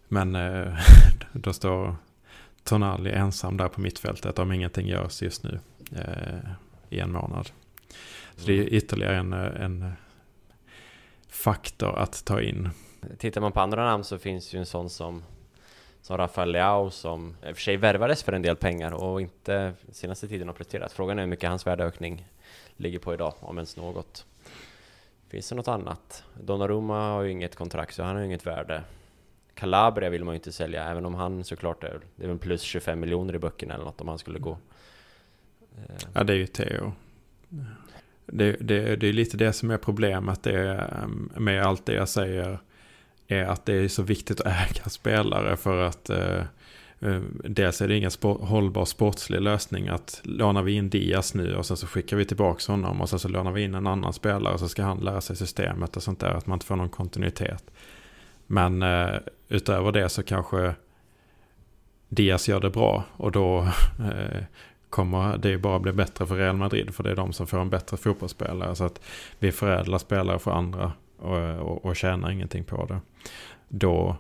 Men 0.09 0.35
eh, 0.35 0.75
då 1.33 1.53
står 1.53 1.97
Tonali 2.65 3.11
ensam 3.11 3.57
där 3.57 3.69
på 3.69 3.81
mittfältet 3.81 4.39
om 4.39 4.53
ingenting 4.53 4.87
görs 4.87 5.23
just 5.23 5.43
nu 5.43 5.59
eh, 5.97 6.51
i 6.89 7.01
en 7.01 7.13
månad. 7.13 7.51
Så 8.37 8.47
det 8.47 8.53
är 8.53 8.61
mm. 8.61 8.75
ytterligare 8.75 9.17
en, 9.17 9.33
en 9.33 9.93
faktor 11.29 11.99
att 11.99 12.25
ta 12.25 12.41
in. 12.41 12.71
Tittar 13.19 13.41
man 13.41 13.53
på 13.53 13.61
andra 13.61 13.85
namn 13.85 14.05
så 14.05 14.19
finns 14.19 14.55
ju 14.55 14.59
en 14.59 14.67
sån 14.67 14.91
som 14.91 15.23
som 16.03 16.17
Rafael 16.17 16.53
Leao 16.53 16.91
som 16.91 17.37
i 17.49 17.53
och 17.53 17.57
för 17.57 17.63
sig 17.63 17.77
värvades 17.77 18.23
för 18.23 18.33
en 18.33 18.43
del 18.43 18.57
pengar 18.57 18.93
och 18.93 19.21
inte 19.21 19.73
senaste 19.93 20.29
tiden 20.29 20.49
har 20.49 20.55
presterat. 20.55 20.93
Frågan 20.93 21.19
är 21.19 21.23
hur 21.23 21.31
mycket 21.31 21.49
hans 21.49 21.67
värdeökning 21.67 22.27
ligger 22.77 22.99
på 22.99 23.15
idag, 23.15 23.35
om 23.41 23.59
ens 23.59 23.77
något. 23.77 24.27
Finns 25.31 25.49
det 25.49 25.55
något 25.55 25.69
annat? 25.69 26.25
Donnarumma 26.41 27.11
har 27.11 27.23
ju 27.23 27.31
inget 27.31 27.57
kontrakt 27.57 27.95
så 27.95 28.03
han 28.03 28.15
har 28.15 28.21
ju 28.21 28.27
inget 28.27 28.47
värde. 28.47 28.83
Calabria 29.55 30.11
vill 30.11 30.25
man 30.25 30.35
ju 30.35 30.37
inte 30.37 30.53
sälja, 30.53 30.85
även 30.85 31.07
om 31.07 31.15
han 31.15 31.45
såklart 31.45 31.85
är, 31.85 32.01
det 32.17 32.25
är 32.25 32.29
väl 32.29 32.39
plus 32.39 32.63
25 32.63 33.01
miljoner 33.01 33.35
i 33.35 33.39
böckerna 33.39 33.75
eller 33.75 33.85
något 33.85 34.01
om 34.01 34.09
han 34.09 34.19
skulle 34.19 34.39
gå. 34.39 34.59
Eh. 35.61 35.95
Ja, 36.13 36.25
det 36.25 36.33
är 36.33 36.37
ju 36.37 36.47
Theo. 36.47 36.93
Det, 38.27 38.53
det, 38.53 38.97
det 38.97 39.09
är 39.09 39.13
lite 39.13 39.37
det 39.37 39.53
som 39.53 39.71
är 39.71 39.77
problemet 39.77 40.43
det 40.43 40.71
ehm, 40.71 41.33
med 41.37 41.63
allt 41.63 41.87
det 41.87 41.95
jag 41.95 42.09
säger. 42.09 42.59
Är 43.27 43.45
att 43.45 43.67
det 43.67 43.75
är 43.75 43.89
så 43.89 44.03
viktigt 44.03 44.41
att 44.41 44.47
äga 44.47 44.85
spelare 44.89 45.57
för 45.57 45.83
att 45.83 46.11
eh, 46.11 46.19
Eh, 46.29 46.45
Eh, 47.01 47.21
dels 47.45 47.81
är 47.81 47.89
det 47.89 47.97
ingen 47.97 48.11
sport, 48.11 48.41
hållbar 48.41 48.85
sportslig 48.85 49.41
lösning 49.41 49.89
att 49.89 50.21
lånar 50.25 50.63
vi 50.63 50.73
in 50.73 50.91
Diaz 50.91 51.35
nu 51.35 51.55
och 51.55 51.67
sen 51.67 51.77
så 51.77 51.87
skickar 51.87 52.17
vi 52.17 52.25
tillbaka 52.25 52.73
honom 52.73 53.01
och 53.01 53.09
sen 53.09 53.19
så 53.19 53.29
lånar 53.29 53.53
vi 53.53 53.63
in 53.63 53.75
en 53.75 53.87
annan 53.87 54.13
spelare 54.13 54.55
och 54.55 54.61
så 54.61 54.69
ska 54.69 54.83
han 54.83 54.99
lära 54.99 55.21
sig 55.21 55.37
systemet 55.37 55.97
och 55.97 56.03
sånt 56.03 56.21
där. 56.21 56.31
Att 56.31 56.47
man 56.47 56.57
inte 56.57 56.67
får 56.67 56.77
någon 56.77 56.89
kontinuitet. 56.89 57.71
Men 58.47 58.83
eh, 58.83 59.15
utöver 59.49 59.93
det 59.93 60.09
så 60.09 60.23
kanske 60.23 60.75
Diaz 62.09 62.49
gör 62.49 62.61
det 62.61 62.71
bra 62.71 63.05
och 63.17 63.33
då 63.33 63.59
eh, 63.99 64.43
kommer 64.91 65.39
det 65.39 65.59
bara 65.59 65.79
bli 65.79 65.93
bättre 65.93 66.27
för 66.27 66.37
Real 66.37 66.57
Madrid 66.57 66.95
för 66.95 67.03
det 67.03 67.11
är 67.11 67.17
de 67.17 67.33
som 67.33 67.47
får 67.47 67.59
en 67.59 67.71
bättre 67.71 67.97
fotbollsspelare. 67.97 68.75
Så 68.75 68.85
att 68.85 69.01
vi 69.39 69.53
förädlar 69.53 69.99
spelare 69.99 70.39
för 70.39 70.51
andra 70.51 70.93
och, 71.19 71.39
och, 71.39 71.85
och 71.85 71.97
tjänar 71.97 72.31
ingenting 72.31 72.65
på 72.65 72.87
det. 72.87 73.01
Då 73.69 74.17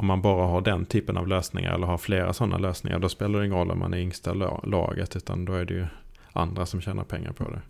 om 0.00 0.06
man 0.06 0.22
bara 0.22 0.46
har 0.46 0.60
den 0.60 0.86
typen 0.86 1.16
av 1.16 1.28
lösningar 1.28 1.74
eller 1.74 1.86
har 1.86 1.98
flera 1.98 2.32
sådana 2.32 2.58
lösningar 2.58 2.98
då 2.98 3.08
spelar 3.08 3.38
det 3.38 3.46
ingen 3.46 3.58
roll 3.58 3.70
om 3.70 3.78
man 3.78 3.94
är 3.94 3.98
yngsta 3.98 4.32
laget 4.62 5.16
utan 5.16 5.44
då 5.44 5.52
är 5.52 5.64
det 5.64 5.74
ju 5.74 5.86
andra 6.32 6.66
som 6.66 6.80
tjänar 6.80 7.04
pengar 7.04 7.32
på 7.32 7.50
det. 7.50 7.60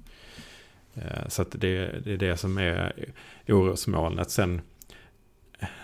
Eh, 0.94 1.28
så 1.28 1.42
att 1.42 1.50
det, 1.50 2.04
det 2.04 2.12
är 2.12 2.16
det 2.16 2.36
som 2.36 2.58
är 2.58 2.92
orosmolnet. 3.48 4.30
Sen 4.30 4.60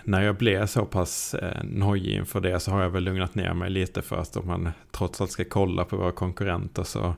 när 0.03 0.21
jag 0.21 0.35
blev 0.35 0.65
så 0.65 0.85
pass 0.85 1.33
eh, 1.33 1.63
nojig 1.63 2.15
inför 2.15 2.41
det 2.41 2.59
så 2.59 2.71
har 2.71 2.81
jag 2.81 2.89
väl 2.89 3.03
lugnat 3.03 3.35
ner 3.35 3.53
mig 3.53 3.69
lite 3.69 4.01
för 4.01 4.15
att 4.15 4.37
om 4.37 4.47
man 4.47 4.69
trots 4.91 5.21
allt 5.21 5.31
ska 5.31 5.43
kolla 5.43 5.85
på 5.85 5.97
våra 5.97 6.11
konkurrenter 6.11 6.83
så, 6.83 7.15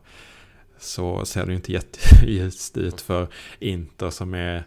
så 0.78 1.26
ser 1.26 1.46
det 1.46 1.52
ju 1.52 1.56
inte 1.56 1.72
jätteljust 1.72 2.78
ut 2.78 3.02
för 3.02 3.28
Inter 3.60 4.10
som 4.10 4.34
är 4.34 4.64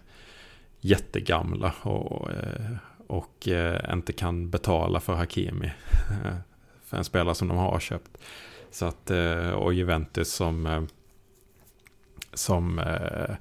jättegamla 0.80 1.74
och, 1.82 2.30
eh, 2.30 2.70
och 3.12 3.48
eh, 3.48 3.92
inte 3.92 4.12
kan 4.12 4.50
betala 4.50 5.00
för 5.00 5.14
Hakimi. 5.14 5.72
för 6.84 6.96
en 6.96 7.04
spelare 7.04 7.34
som 7.34 7.48
de 7.48 7.56
har 7.56 7.80
köpt. 7.80 8.18
Så 8.70 8.86
att, 8.86 9.10
eh, 9.10 9.50
och 9.50 9.74
Juventus 9.74 10.32
som, 10.32 10.66
eh, 10.66 10.82
som 12.34 12.78
eh, 12.78 13.34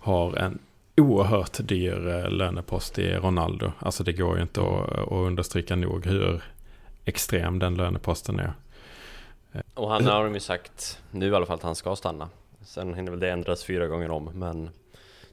har 0.00 0.36
en 0.36 0.58
oerhört 0.96 1.58
dyr 1.68 2.08
eh, 2.08 2.30
lönepost 2.30 2.98
i 2.98 3.14
Ronaldo. 3.14 3.72
Alltså 3.78 4.04
det 4.04 4.12
går 4.12 4.36
ju 4.36 4.42
inte 4.42 4.60
att, 4.60 4.98
att 4.98 5.12
understryka 5.12 5.76
nog 5.76 6.06
hur 6.06 6.42
extrem 7.04 7.58
den 7.58 7.74
löneposten 7.74 8.38
är. 8.38 8.52
Och 9.74 9.90
han 9.90 10.06
har 10.06 10.24
de 10.24 10.34
ju 10.34 10.40
sagt 10.40 11.02
nu 11.10 11.28
i 11.28 11.34
alla 11.34 11.46
fall 11.46 11.56
att 11.56 11.62
han 11.62 11.74
ska 11.74 11.96
stanna. 11.96 12.28
Sen 12.60 12.94
hinner 12.94 13.10
väl 13.10 13.20
det 13.20 13.30
ändras 13.30 13.64
fyra 13.64 13.86
gånger 13.86 14.10
om, 14.10 14.24
men 14.24 14.70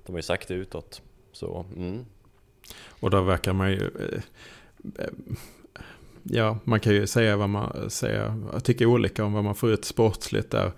de 0.06 0.12
har 0.12 0.18
ju 0.18 0.24
sagt 0.24 0.48
det 0.48 0.54
utåt. 0.54 1.02
Så, 1.32 1.66
mm. 1.76 2.06
Och 3.00 3.10
då 3.10 3.22
verkar 3.22 3.54
man 3.54 3.72
ju... 3.72 3.78
Eh, 4.00 4.20
eh, 5.00 5.10
ja, 6.24 6.58
man 6.64 6.80
kan 6.80 6.94
ju 6.94 7.08
säga 7.08 7.38
vad 7.38 7.50
man 7.50 7.90
säger. 7.90 8.34
Jag 8.54 8.64
tycker 8.64 8.86
olika 8.86 9.26
om 9.26 9.34
vad 9.34 9.44
man 9.44 9.56
får 9.56 9.72
ut 9.72 9.86
sportsligt 9.86 10.52
där. 10.52 10.72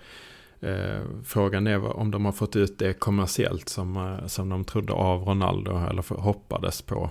Eh, 0.60 1.00
frågan 1.24 1.66
är 1.66 1.96
om 1.96 2.10
de 2.10 2.24
har 2.24 2.32
fått 2.32 2.56
ut 2.56 2.78
det 2.78 2.92
kommersiellt 2.92 3.68
som, 3.68 4.18
som 4.26 4.48
de 4.48 4.64
trodde 4.64 4.92
av 4.92 5.22
Ronaldo 5.22 5.86
eller 5.90 6.20
hoppades 6.20 6.82
på. 6.82 7.10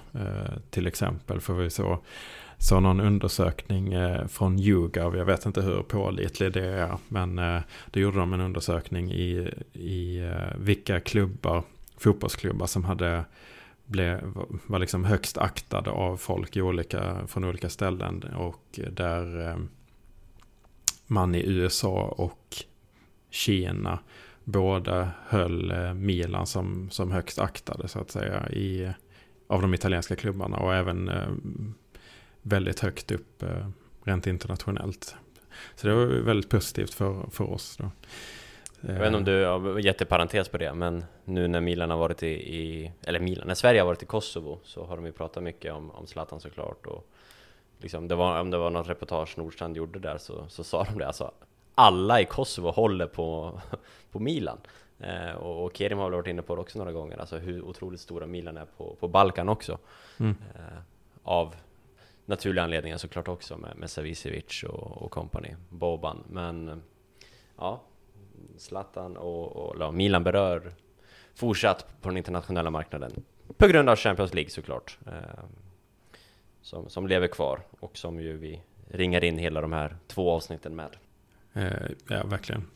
till 0.69 0.87
exempel, 0.87 1.41
för 1.41 1.53
vi 1.53 1.69
så 1.69 1.99
så 2.59 2.79
någon 2.79 2.99
undersökning 2.99 3.93
från 4.29 4.59
YouGov, 4.59 5.17
jag 5.17 5.25
vet 5.25 5.45
inte 5.45 5.61
hur 5.61 5.81
pålitlig 5.81 6.53
det 6.53 6.65
är, 6.65 6.97
men 7.07 7.35
då 7.91 7.99
gjorde 7.99 8.19
de 8.19 8.33
en 8.33 8.41
undersökning 8.41 9.11
i, 9.11 9.53
i 9.73 10.31
vilka 10.57 10.99
klubbar, 10.99 11.63
fotbollsklubbar 11.97 12.67
som 12.67 12.83
hade 12.83 13.25
blev, 13.87 14.33
var 14.67 14.79
liksom 14.79 15.05
högst 15.05 15.37
aktad 15.37 15.89
av 15.89 16.17
folk 16.17 16.57
i 16.57 16.61
olika, 16.61 17.27
från 17.27 17.43
olika 17.43 17.69
ställen. 17.69 18.23
Och 18.23 18.79
där 18.91 19.47
eh, 19.49 19.57
man 21.07 21.35
i 21.35 21.49
USA 21.49 22.15
och 22.17 22.55
Kina 23.29 23.99
båda 24.43 25.11
höll 25.27 25.71
eh, 25.71 25.93
Milan 25.93 26.47
som, 26.47 26.89
som 26.89 27.11
högst 27.11 27.39
aktade 27.39 27.87
så 27.87 27.99
att 27.99 28.11
säga 28.11 28.49
i, 28.49 28.91
av 29.47 29.61
de 29.61 29.73
italienska 29.73 30.15
klubbarna 30.15 30.57
och 30.57 30.75
även 30.75 31.09
eh, 31.09 31.27
väldigt 32.41 32.79
högt 32.79 33.11
upp 33.11 33.43
rent 34.03 34.27
internationellt. 34.27 35.15
Så 35.75 35.87
det 35.87 35.93
var 35.93 36.05
väldigt 36.05 36.49
positivt 36.49 36.93
för, 36.93 37.29
för 37.31 37.53
oss. 37.53 37.77
Då. 37.77 37.91
Jag 38.81 38.93
vet 38.93 39.07
inte 39.07 39.17
om 39.17 39.23
du 39.23 39.45
har 39.45 39.79
jätteparentes 39.79 40.49
på 40.49 40.57
det, 40.57 40.73
men 40.73 41.05
nu 41.25 41.47
när 41.47 41.61
Milan 41.61 41.89
har 41.89 41.97
varit 41.97 42.23
i, 42.23 42.27
i, 42.27 42.91
eller 43.07 43.19
Milan, 43.19 43.47
när 43.47 43.55
Sverige 43.55 43.81
har 43.81 43.85
varit 43.85 44.03
i 44.03 44.05
Kosovo 44.05 44.59
så 44.63 44.85
har 44.85 44.95
de 44.95 45.05
ju 45.05 45.11
pratat 45.11 45.43
mycket 45.43 45.73
om, 45.73 45.91
om 45.91 46.07
Zlatan 46.07 46.39
såklart 46.39 46.85
och 46.85 47.07
liksom 47.77 48.07
det 48.07 48.15
var, 48.15 48.41
om 48.41 48.51
det 48.51 48.57
var 48.57 48.69
något 48.69 48.89
reportage 48.89 49.37
Nordstrand 49.37 49.77
gjorde 49.77 49.99
där 49.99 50.17
så, 50.17 50.45
så 50.49 50.63
sa 50.63 50.83
de 50.83 50.97
det. 50.99 51.07
Alltså 51.07 51.31
alla 51.75 52.21
i 52.21 52.25
Kosovo 52.25 52.71
håller 52.71 53.07
på, 53.07 53.59
på 54.11 54.19
Milan. 54.19 54.57
Eh, 54.99 55.31
och, 55.31 55.65
och 55.65 55.77
Kerim 55.77 55.97
har 55.97 56.05
väl 56.05 56.15
varit 56.15 56.27
inne 56.27 56.41
på 56.41 56.55
det 56.55 56.61
också 56.61 56.77
några 56.77 56.91
gånger, 56.91 57.17
alltså 57.17 57.37
hur 57.37 57.61
otroligt 57.61 57.99
stora 57.99 58.25
Milan 58.25 58.57
är 58.57 58.65
på, 58.77 58.95
på 58.99 59.07
Balkan 59.07 59.49
också. 59.49 59.77
Mm. 60.19 60.35
eh, 60.55 60.77
av 61.23 61.55
naturliga 62.25 62.63
anledningar 62.63 62.97
såklart 62.97 63.27
också 63.27 63.57
med, 63.57 63.77
med 63.77 63.89
Savicevic 63.89 64.63
och, 64.63 65.01
och 65.01 65.11
company, 65.11 65.55
Boban, 65.69 66.23
men 66.29 66.83
ja, 67.57 67.81
Zlatan 68.57 69.17
och, 69.17 69.55
och 69.55 69.93
Milan 69.93 70.23
berör 70.23 70.73
fortsatt 71.35 72.01
på 72.01 72.09
den 72.09 72.17
internationella 72.17 72.69
marknaden. 72.69 73.11
På 73.57 73.67
grund 73.67 73.89
av 73.89 73.95
Champions 73.95 74.33
League 74.33 74.49
såklart. 74.49 74.97
Eh, 75.07 75.43
som, 76.61 76.89
som 76.89 77.07
lever 77.07 77.27
kvar 77.27 77.59
och 77.79 77.97
som 77.97 78.19
ju 78.19 78.37
vi 78.37 78.61
ringar 78.87 79.23
in 79.23 79.37
hela 79.37 79.61
de 79.61 79.73
här 79.73 79.97
två 80.07 80.31
avsnitten 80.31 80.75
med. 80.75 80.95
Eh, 81.53 81.71
ja, 82.07 82.23
verkligen. 82.25 82.67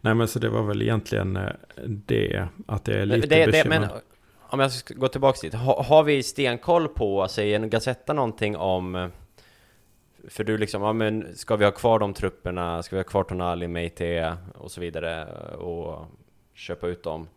Nej 0.00 0.14
men 0.14 0.28
så 0.28 0.38
det 0.38 0.48
var 0.48 0.62
väl 0.62 0.82
egentligen 0.82 1.36
eh, 1.36 1.52
det, 1.86 2.48
att 2.66 2.84
det 2.84 3.00
är 3.00 3.06
lite 3.06 3.26
det, 3.26 3.46
det, 3.46 3.68
Men 3.68 3.88
om 4.40 4.60
jag 4.60 4.72
ska 4.72 4.94
gå 4.94 5.08
tillbaka 5.08 5.38
dit, 5.42 5.54
ha, 5.54 5.82
har 5.82 6.02
vi 6.02 6.22
stenkoll 6.22 6.88
på, 6.88 7.28
säger 7.28 7.66
Gazetta 7.66 8.12
någonting 8.12 8.56
om 8.56 9.10
för 10.28 10.44
du 10.44 10.58
liksom, 10.58 10.82
ja 10.82 10.92
men 10.92 11.36
ska 11.36 11.56
vi 11.56 11.64
ha 11.64 11.72
kvar 11.72 11.98
de 11.98 12.14
trupperna, 12.14 12.82
ska 12.82 12.96
vi 12.96 13.00
ha 13.00 13.04
kvar 13.08 13.24
Tonali, 13.24 13.68
Meite 13.68 14.36
och 14.54 14.70
så 14.70 14.80
vidare 14.80 15.24
och 15.54 16.06
köpa 16.54 16.86
ut 16.86 17.02
dem 17.02 17.28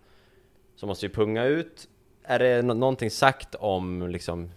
så 0.76 0.88
måste 0.88 1.08
vi 1.08 1.14
punga 1.14 1.44
ut. 1.44 1.88
Är 2.24 2.40
det 2.40 2.62
någonting 2.62 3.12
sagt 3.12 3.56
om 3.56 4.08
liksom 4.08 4.52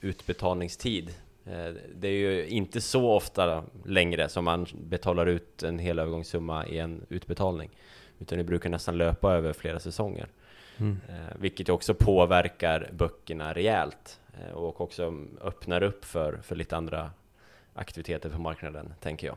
utbetalningstid? 0.00 1.14
Eh, 1.44 1.74
det 1.94 2.08
är 2.08 2.12
ju 2.12 2.46
inte 2.46 2.80
så 2.80 3.10
ofta 3.10 3.64
längre 3.84 4.28
som 4.28 4.44
man 4.44 4.66
betalar 4.74 5.26
ut 5.26 5.62
en 5.62 5.78
hel 5.78 5.98
övergångssumma 5.98 6.66
i 6.66 6.78
en 6.78 7.06
utbetalning. 7.08 7.70
Utan 8.18 8.38
det 8.38 8.44
brukar 8.44 8.70
nästan 8.70 8.98
löpa 8.98 9.34
över 9.34 9.52
flera 9.52 9.78
säsonger. 9.78 10.28
Mm. 10.78 10.98
Eh, 11.08 11.36
vilket 11.38 11.68
också 11.68 11.94
påverkar 11.94 12.90
böckerna 12.92 13.52
rejält. 13.52 14.20
Eh, 14.40 14.52
och 14.52 14.80
också 14.80 15.14
öppnar 15.40 15.82
upp 15.82 16.04
för, 16.04 16.38
för 16.42 16.56
lite 16.56 16.76
andra 16.76 17.10
aktiviteter 17.76 18.30
på 18.30 18.38
marknaden, 18.38 18.92
tänker 19.00 19.26
jag. 19.26 19.36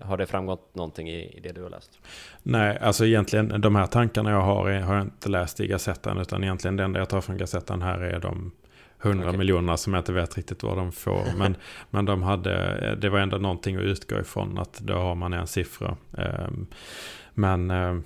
Har 0.00 0.16
det 0.16 0.26
framgått 0.26 0.74
någonting 0.74 1.10
i, 1.10 1.40
det 1.42 1.52
du 1.52 1.62
har 1.62 1.70
läst? 1.70 1.98
Nej, 2.42 2.78
alltså 2.78 3.06
egentligen 3.06 3.60
de 3.60 3.74
här 3.76 3.86
tankarna 3.86 4.30
jag 4.30 4.40
har 4.40 4.70
har 4.70 4.94
jag 4.94 5.02
inte 5.02 5.28
läst 5.28 5.60
i 5.60 5.66
Gazettan. 5.66 6.18
Utan 6.18 6.44
egentligen 6.44 6.76
det 6.76 6.84
enda 6.84 6.98
jag 6.98 7.08
tar 7.08 7.20
från 7.20 7.36
Gazettan 7.36 7.82
här 7.82 7.98
är 7.98 8.20
de 8.20 8.52
100 9.02 9.28
okay. 9.28 9.38
miljonerna 9.38 9.76
som 9.76 9.94
jag 9.94 10.00
inte 10.00 10.12
vet 10.12 10.36
riktigt 10.36 10.62
vad 10.62 10.76
de 10.76 10.92
får. 10.92 11.24
Men, 11.38 11.56
men 11.90 12.04
de 12.04 12.22
hade, 12.22 12.96
det 13.00 13.08
var 13.08 13.18
ändå 13.18 13.36
någonting 13.36 13.76
att 13.76 13.82
utgå 13.82 14.20
ifrån 14.20 14.58
att 14.58 14.80
då 14.80 14.94
har 14.94 15.14
man 15.14 15.32
en 15.32 15.46
siffra. 15.46 15.96
Ehm, 16.18 16.66
men 17.34 17.70
eh, 17.70 17.96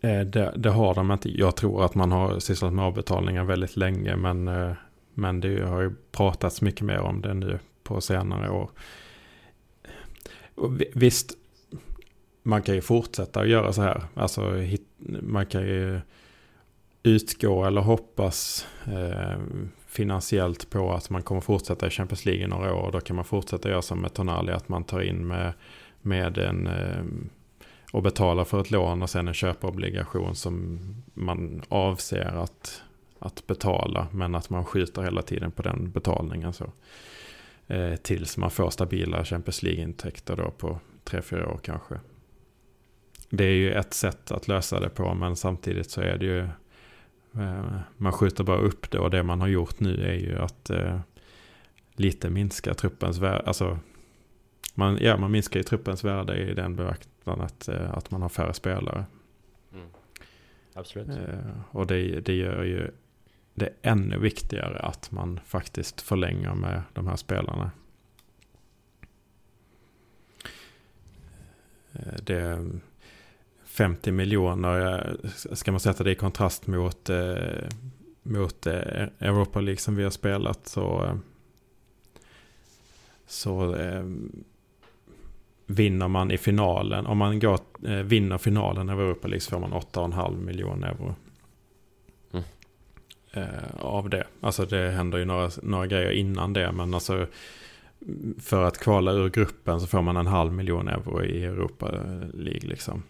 eh, 0.00 0.20
det, 0.20 0.52
det, 0.56 0.70
har 0.70 0.94
de 0.94 1.10
inte. 1.10 1.38
Jag 1.38 1.56
tror 1.56 1.84
att 1.84 1.94
man 1.94 2.12
har 2.12 2.38
sysslat 2.38 2.72
med 2.72 2.84
avbetalningar 2.84 3.44
väldigt 3.44 3.76
länge. 3.76 4.16
Men, 4.16 4.48
eh, 4.48 4.72
men 5.14 5.40
det 5.40 5.62
har 5.62 5.80
ju 5.80 5.94
pratats 6.12 6.62
mycket 6.62 6.82
mer 6.82 6.98
om 6.98 7.20
det 7.20 7.34
nu 7.34 7.58
på 7.86 8.00
senare 8.00 8.50
år. 8.50 8.70
Och 10.54 10.72
visst, 10.94 11.32
man 12.42 12.62
kan 12.62 12.74
ju 12.74 12.80
fortsätta 12.80 13.40
att 13.40 13.48
göra 13.48 13.72
så 13.72 13.82
här. 13.82 14.02
Alltså, 14.14 14.64
man 15.22 15.46
kan 15.46 15.62
ju 15.62 16.00
utgå 17.02 17.64
eller 17.64 17.80
hoppas 17.80 18.66
eh, 18.86 19.38
finansiellt 19.86 20.70
på 20.70 20.92
att 20.92 21.10
man 21.10 21.22
kommer 21.22 21.40
fortsätta 21.40 21.86
i 21.86 21.90
Champions 21.90 22.24
League 22.24 22.44
i 22.44 22.46
några 22.46 22.74
år. 22.74 22.92
Då 22.92 23.00
kan 23.00 23.16
man 23.16 23.24
fortsätta 23.24 23.68
göra 23.70 23.82
som 23.82 24.00
med 24.00 24.14
Tonali, 24.14 24.52
att 24.52 24.68
man 24.68 24.84
tar 24.84 25.00
in 25.00 25.26
med, 25.26 25.52
med 26.02 26.38
en 26.38 26.66
eh, 26.66 27.04
och 27.92 28.02
betalar 28.02 28.44
för 28.44 28.60
ett 28.60 28.70
lån 28.70 29.02
och 29.02 29.10
sen 29.10 29.28
en 29.28 29.34
köpobligation 29.34 30.34
som 30.34 30.78
man 31.14 31.62
avser 31.68 32.42
att, 32.42 32.82
att 33.18 33.46
betala. 33.46 34.06
Men 34.12 34.34
att 34.34 34.50
man 34.50 34.64
skjuter 34.64 35.02
hela 35.02 35.22
tiden 35.22 35.50
på 35.50 35.62
den 35.62 35.90
betalningen. 35.90 36.52
Så. 36.52 36.72
Eh, 37.68 37.96
tills 37.96 38.36
man 38.36 38.50
får 38.50 38.70
stabila 38.70 39.24
Champions 39.24 39.62
League-intäkter 39.62 40.36
då 40.36 40.50
på 40.50 40.80
3-4 41.04 41.44
år 41.44 41.60
kanske. 41.62 42.00
Det 43.30 43.44
är 43.44 43.54
ju 43.54 43.72
ett 43.72 43.94
sätt 43.94 44.30
att 44.30 44.48
lösa 44.48 44.80
det 44.80 44.88
på 44.88 45.14
men 45.14 45.36
samtidigt 45.36 45.90
så 45.90 46.00
är 46.00 46.18
det 46.18 46.26
ju 46.26 46.38
eh, 47.42 47.78
man 47.96 48.12
skjuter 48.12 48.44
bara 48.44 48.58
upp 48.58 48.90
det 48.90 48.98
och 48.98 49.10
det 49.10 49.22
man 49.22 49.40
har 49.40 49.48
gjort 49.48 49.80
nu 49.80 50.04
är 50.04 50.14
ju 50.14 50.38
att 50.38 50.70
eh, 50.70 51.00
lite 51.94 52.30
minska 52.30 52.74
truppens 52.74 53.18
värde. 53.18 53.42
Alltså, 53.46 53.78
man, 54.74 54.98
ja, 55.00 55.16
man 55.16 55.30
minskar 55.30 55.60
ju 55.60 55.64
truppens 55.64 56.04
värde 56.04 56.38
i 56.38 56.54
den 56.54 56.76
beaktan 56.76 57.40
att, 57.40 57.68
eh, 57.68 57.90
att 57.94 58.10
man 58.10 58.22
har 58.22 58.28
färre 58.28 58.54
spelare. 58.54 59.04
Mm. 59.72 59.86
Absolut. 60.74 61.08
Och 61.70 61.86
det, 61.86 62.20
det 62.20 62.34
gör 62.34 62.64
ju 62.64 62.90
det 63.56 63.66
är 63.66 63.90
ännu 63.90 64.18
viktigare 64.18 64.78
att 64.78 65.10
man 65.10 65.40
faktiskt 65.46 66.00
förlänger 66.00 66.54
med 66.54 66.82
de 66.92 67.06
här 67.06 67.16
spelarna. 67.16 67.70
Eh, 71.92 72.14
det 72.22 72.66
50 73.64 74.12
miljoner, 74.12 75.16
eh, 75.24 75.30
ska 75.54 75.70
man 75.70 75.80
sätta 75.80 76.04
det 76.04 76.10
i 76.10 76.14
kontrast 76.14 76.66
mot, 76.66 77.10
eh, 77.10 77.68
mot 78.22 78.66
Europa 78.66 79.60
League 79.60 79.80
som 79.80 79.96
vi 79.96 80.02
har 80.02 80.10
spelat 80.10 80.66
så, 80.66 81.18
så 83.26 83.76
vinner 85.66 86.08
man 86.08 86.30
i 86.30 86.38
finalen, 86.38 87.06
om 87.06 87.18
man 87.18 87.38
går, 87.40 87.60
vinner 88.02 88.38
finalen 88.38 88.90
av 88.90 89.00
Europa 89.00 89.28
League 89.28 89.40
så 89.40 89.50
får 89.50 89.60
man 89.60 89.72
8,5 89.72 90.44
miljoner 90.44 90.88
euro. 90.88 91.14
Eh, 93.36 93.76
av 93.78 94.10
det. 94.10 94.26
Alltså 94.40 94.64
det 94.64 94.90
händer 94.90 95.18
ju 95.18 95.24
några, 95.24 95.50
några 95.62 95.86
grejer 95.86 96.10
innan 96.10 96.52
det, 96.52 96.72
men 96.72 96.94
alltså 96.94 97.26
för 98.38 98.64
att 98.64 98.78
kvala 98.78 99.12
ur 99.12 99.28
gruppen 99.28 99.80
så 99.80 99.86
får 99.86 100.02
man 100.02 100.16
en 100.16 100.26
halv 100.26 100.52
miljon 100.52 100.88
euro 100.88 101.24
i 101.24 101.44
Europa 101.44 101.90
League 102.34 102.68
liksom. 102.68 103.02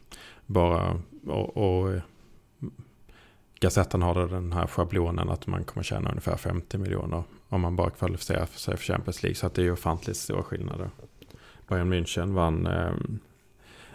Bara, 0.46 1.00
och, 1.26 1.56
och 1.56 2.00
Gazetten 3.60 4.02
har 4.02 4.14
då 4.14 4.26
den 4.26 4.52
här 4.52 4.66
schablonen 4.66 5.28
att 5.28 5.46
man 5.46 5.64
kommer 5.64 5.84
tjäna 5.84 6.10
ungefär 6.10 6.36
50 6.36 6.78
miljoner 6.78 7.22
om 7.48 7.60
man 7.60 7.76
bara 7.76 7.90
kvalificerar 7.90 8.46
sig 8.46 8.76
för 8.76 8.84
Champions 8.84 9.22
League. 9.22 9.36
Så 9.36 9.46
att 9.46 9.54
det 9.54 9.62
är 9.62 9.64
ju 9.64 9.72
ofantligt 9.72 10.16
stora 10.16 10.42
skillnader. 10.42 10.90
Bayern 11.68 11.92
München 11.92 12.34
vann, 12.34 12.66
eh, 12.66 12.92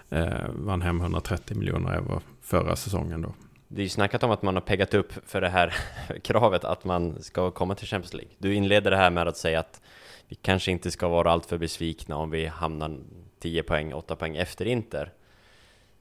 eh 0.09 0.49
vann 0.53 0.81
hem 0.81 1.01
130 1.01 1.57
miljoner 1.57 1.93
euro 1.93 2.21
förra 2.41 2.75
säsongen 2.75 3.21
då. 3.21 3.33
Det 3.73 3.81
är 3.81 3.83
ju 3.83 3.89
snackat 3.89 4.23
om 4.23 4.31
att 4.31 4.41
man 4.41 4.55
har 4.55 4.61
peggat 4.61 4.93
upp 4.93 5.13
för 5.25 5.41
det 5.41 5.49
här 5.49 5.73
kravet 6.23 6.63
att 6.63 6.83
man 6.83 7.23
ska 7.23 7.51
komma 7.51 7.75
till 7.75 7.87
Champions 7.87 8.13
League. 8.13 8.31
Du 8.37 8.53
inleder 8.53 8.91
det 8.91 8.97
här 8.97 9.09
med 9.09 9.27
att 9.27 9.37
säga 9.37 9.59
att 9.59 9.81
vi 10.27 10.35
kanske 10.35 10.71
inte 10.71 10.91
ska 10.91 11.07
vara 11.07 11.31
alltför 11.31 11.57
besvikna 11.57 12.15
om 12.15 12.29
vi 12.29 12.45
hamnar 12.45 12.97
10 13.39 13.63
poäng, 13.63 13.93
8 13.93 14.15
poäng 14.15 14.35
efter 14.35 14.65
Inter. 14.65 15.13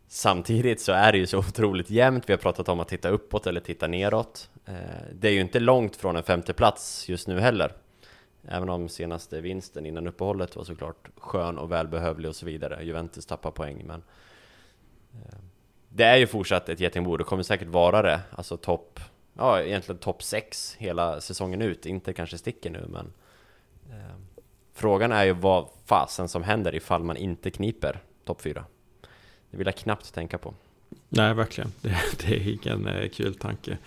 Samtidigt 0.08 0.80
så 0.80 0.92
är 0.92 1.12
det 1.12 1.18
ju 1.18 1.26
så 1.26 1.38
otroligt 1.48 1.90
jämnt, 1.90 2.28
vi 2.28 2.32
har 2.32 2.38
pratat 2.38 2.68
om 2.68 2.80
att 2.80 2.88
titta 2.88 3.08
uppåt 3.08 3.46
eller 3.46 3.60
titta 3.60 3.86
neråt. 3.86 4.50
Eh, 4.66 4.74
det 5.12 5.28
är 5.28 5.32
ju 5.32 5.40
inte 5.40 5.60
långt 5.60 5.96
från 5.96 6.16
en 6.16 6.22
femte 6.22 6.52
plats 6.52 7.08
just 7.08 7.28
nu 7.28 7.40
heller. 7.40 7.72
Även 8.48 8.68
om 8.68 8.88
senaste 8.88 9.40
vinsten 9.40 9.86
innan 9.86 10.06
uppehållet 10.06 10.56
var 10.56 10.64
såklart 10.64 11.08
skön 11.16 11.58
och 11.58 11.72
välbehövlig 11.72 12.28
och 12.28 12.36
så 12.36 12.46
vidare. 12.46 12.84
Juventus 12.84 13.26
tappar 13.26 13.50
poäng, 13.50 13.84
men 13.86 14.02
eh, 15.12 15.38
det 15.92 16.04
är 16.04 16.16
ju 16.16 16.26
fortsatt 16.26 16.68
ett 16.68 16.80
getingbo. 16.80 17.16
Det 17.16 17.24
kommer 17.24 17.42
säkert 17.42 17.68
vara 17.68 18.02
det. 18.02 18.20
Alltså 18.30 18.56
topp, 18.56 19.00
ja 19.34 19.62
egentligen 19.62 19.98
topp 19.98 20.22
6 20.22 20.76
hela 20.78 21.20
säsongen 21.20 21.62
ut. 21.62 21.86
Inte 21.86 22.12
kanske 22.12 22.38
sticker 22.38 22.70
nu, 22.70 22.86
men 22.88 23.12
eh, 23.90 24.14
frågan 24.74 25.12
är 25.12 25.24
ju 25.24 25.32
vad 25.32 25.68
fasen 25.86 26.28
som 26.28 26.42
händer 26.42 26.74
ifall 26.74 27.02
man 27.02 27.16
inte 27.16 27.50
kniper 27.50 28.00
topp 28.24 28.42
4. 28.42 28.64
Det 29.50 29.56
vill 29.56 29.66
jag 29.66 29.76
knappt 29.76 30.14
tänka 30.14 30.38
på. 30.38 30.54
Nej, 31.08 31.34
verkligen. 31.34 31.72
Det, 31.80 31.96
det 32.18 32.36
är 32.36 32.48
ingen 32.48 32.88
eh, 32.88 33.08
kul 33.08 33.34
tanke. 33.34 33.78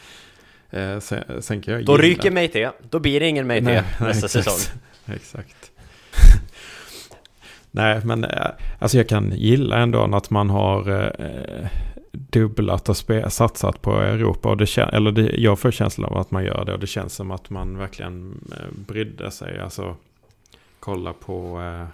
Eh, 0.70 1.00
sen, 1.00 1.42
sen 1.42 1.62
kan 1.62 1.74
jag 1.74 1.86
Då 1.86 1.92
gilla... 1.92 2.04
ryker 2.04 2.32
Meite, 2.32 2.72
då 2.89 3.00
blir 3.00 3.20
det 3.20 3.28
ingen 3.28 3.48
Meite 3.48 3.86
nästa 4.00 4.28
säsong. 4.28 4.80
Exakt. 5.16 5.72
nej, 7.72 8.02
men 8.04 8.24
eh, 8.24 8.48
alltså 8.80 8.98
jag 8.98 9.10
kan 9.10 9.32
gilla 9.36 9.78
ändå 9.78 10.16
att 10.16 10.30
man 10.30 10.50
har 10.50 10.89
eh, 11.20 11.68
dubblat 12.13 12.89
och 12.89 12.97
spe, 12.97 13.30
satsat 13.30 13.82
på 13.82 13.91
Europa. 13.91 14.49
Och 14.49 14.58
det, 14.58 14.78
eller 14.78 15.12
det, 15.12 15.36
jag 15.38 15.60
får 15.60 15.71
känslan 15.71 16.12
av 16.12 16.17
att 16.17 16.32
man 16.32 16.45
gör 16.45 16.65
det 16.65 16.73
och 16.73 16.80
det 16.80 16.88
känns 16.88 17.13
som 17.13 17.32
att 17.32 17.49
man 17.49 17.78
verkligen 17.78 18.39
eh, 18.52 18.86
brydde 18.88 19.32
sig. 19.32 19.60
Alltså 19.60 19.95
kolla 20.80 21.13
på 21.13 21.62
eh, 21.62 21.88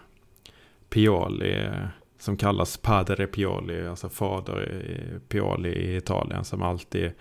Pioli 0.90 1.54
eh, 1.54 1.88
som 2.20 2.38
kallas 2.38 2.78
Padre 2.78 3.28
Pioli, 3.28 3.88
alltså 3.88 4.10
fader 4.10 4.84
Pioli 5.28 5.70
i 5.70 5.96
Italien 5.96 6.44
som 6.44 6.62
alltid 6.62 7.12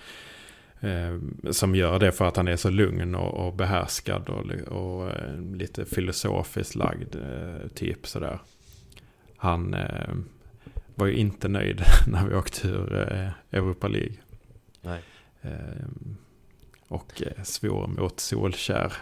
Eh, 0.81 1.19
som 1.51 1.75
gör 1.75 1.99
det 1.99 2.13
för 2.13 2.25
att 2.25 2.37
han 2.37 2.49
är 2.49 2.57
så 2.57 2.71
lugn 2.71 3.15
och, 3.15 3.47
och 3.47 3.55
behärskad 3.55 4.29
och, 4.29 4.73
och 4.73 5.11
eh, 5.11 5.41
lite 5.55 5.85
filosofiskt 5.85 6.75
lagd 6.75 7.15
eh, 7.15 7.69
typ 7.75 8.07
sådär. 8.07 8.39
Han 9.37 9.77
var 10.99 11.07
ju 11.07 11.15
inte 11.15 11.49
nöjd 11.49 11.83
när 12.07 12.27
vi 12.27 12.35
åkte 12.35 12.69
ur 12.69 13.13
eh, 13.13 13.59
Europa 13.59 13.89
League. 13.89 14.17
Nej. 14.81 15.01
Eh, 15.43 15.51
och 16.89 17.23
svor 17.43 17.87
mot 17.87 18.21
Solkär. 18.21 18.93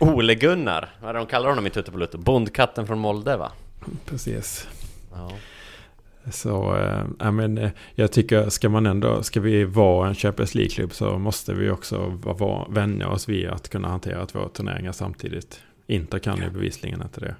Ole 0.00 0.34
Gunnar, 0.34 0.88
vad 1.00 1.10
är 1.10 1.14
det 1.14 1.20
de 1.20 1.26
kallar 1.26 1.48
honom 1.48 1.66
i 1.66 1.70
Tutto 1.70 2.18
Bondkatten 2.18 2.86
från 2.86 2.98
Molde 2.98 3.36
va? 3.36 3.52
Precis. 4.04 4.68
Ja. 5.12 5.30
Så 6.30 6.76
äh, 7.20 7.32
men, 7.32 7.58
eh, 7.58 7.70
jag 7.94 8.12
tycker, 8.12 8.48
ska 8.48 8.68
man 8.68 8.86
ändå, 8.86 9.22
ska 9.22 9.40
vi 9.40 9.64
vara 9.64 10.08
en 10.08 10.14
Champions 10.14 10.54
League-klubb 10.54 10.92
så 10.92 11.18
måste 11.18 11.54
vi 11.54 11.70
också 11.70 12.20
vara, 12.22 12.68
vänja 12.68 13.08
oss 13.08 13.28
vid 13.28 13.48
att 13.48 13.68
kunna 13.68 13.88
hantera 13.88 14.26
två 14.26 14.48
turneringar 14.48 14.92
samtidigt. 14.92 15.60
Inte 15.86 16.18
kan 16.18 16.36
ju 16.36 16.50
bevisligen 16.50 17.02
inte 17.02 17.20
det. 17.20 17.34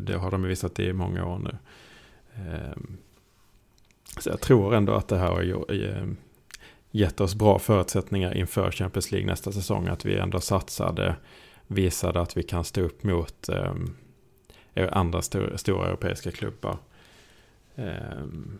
Det 0.00 0.16
har 0.16 0.30
de 0.30 0.42
visat 0.42 0.80
i 0.80 0.92
många 0.92 1.26
år 1.26 1.38
nu. 1.38 1.56
Ehm, 2.36 2.96
så 4.18 4.30
jag 4.30 4.40
tror 4.40 4.74
ändå 4.74 4.92
att 4.92 5.08
det 5.08 5.18
här 5.18 5.28
har 5.28 5.72
eh, 5.72 6.06
gett 6.90 7.20
oss 7.20 7.34
bra 7.34 7.58
förutsättningar 7.58 8.34
inför 8.34 8.70
Champions 8.70 9.10
League 9.12 9.26
nästa 9.26 9.52
säsong. 9.52 9.88
Att 9.88 10.04
vi 10.04 10.18
ändå 10.18 10.40
satsade, 10.40 11.16
visade 11.66 12.20
att 12.20 12.36
vi 12.36 12.42
kan 12.42 12.64
stå 12.64 12.80
upp 12.80 13.02
mot 13.02 13.48
ehm, 13.48 13.96
andra 14.90 15.22
stora, 15.22 15.86
europeiska 15.86 16.30
klubbar. 16.30 16.78
Ehm, 17.76 18.58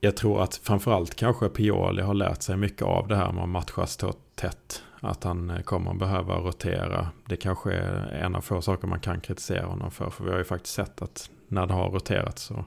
jag 0.00 0.16
tror 0.16 0.42
att 0.42 0.56
framförallt 0.56 1.14
kanske 1.14 1.48
Pioli 1.48 2.02
har 2.02 2.14
lärt 2.14 2.42
sig 2.42 2.56
mycket 2.56 2.82
av 2.82 3.08
det 3.08 3.16
här 3.16 3.32
med 3.32 3.42
att 3.42 3.48
matcha 3.48 3.86
så 3.86 4.12
tätt. 4.34 4.82
Att 5.00 5.24
han 5.24 5.50
eh, 5.50 5.62
kommer 5.62 5.90
att 5.90 5.98
behöva 5.98 6.36
rotera. 6.36 7.08
Det 7.26 7.36
kanske 7.36 7.72
är 7.72 8.12
en 8.12 8.34
av 8.34 8.40
få 8.40 8.62
saker 8.62 8.88
man 8.88 9.00
kan 9.00 9.20
kritisera 9.20 9.66
honom 9.66 9.90
för. 9.90 10.10
För 10.10 10.24
vi 10.24 10.30
har 10.30 10.38
ju 10.38 10.44
faktiskt 10.44 10.74
sett 10.74 11.02
att 11.02 11.30
när 11.50 11.66
det 11.66 11.74
har 11.74 11.90
roterat 11.90 12.38
så 12.38 12.64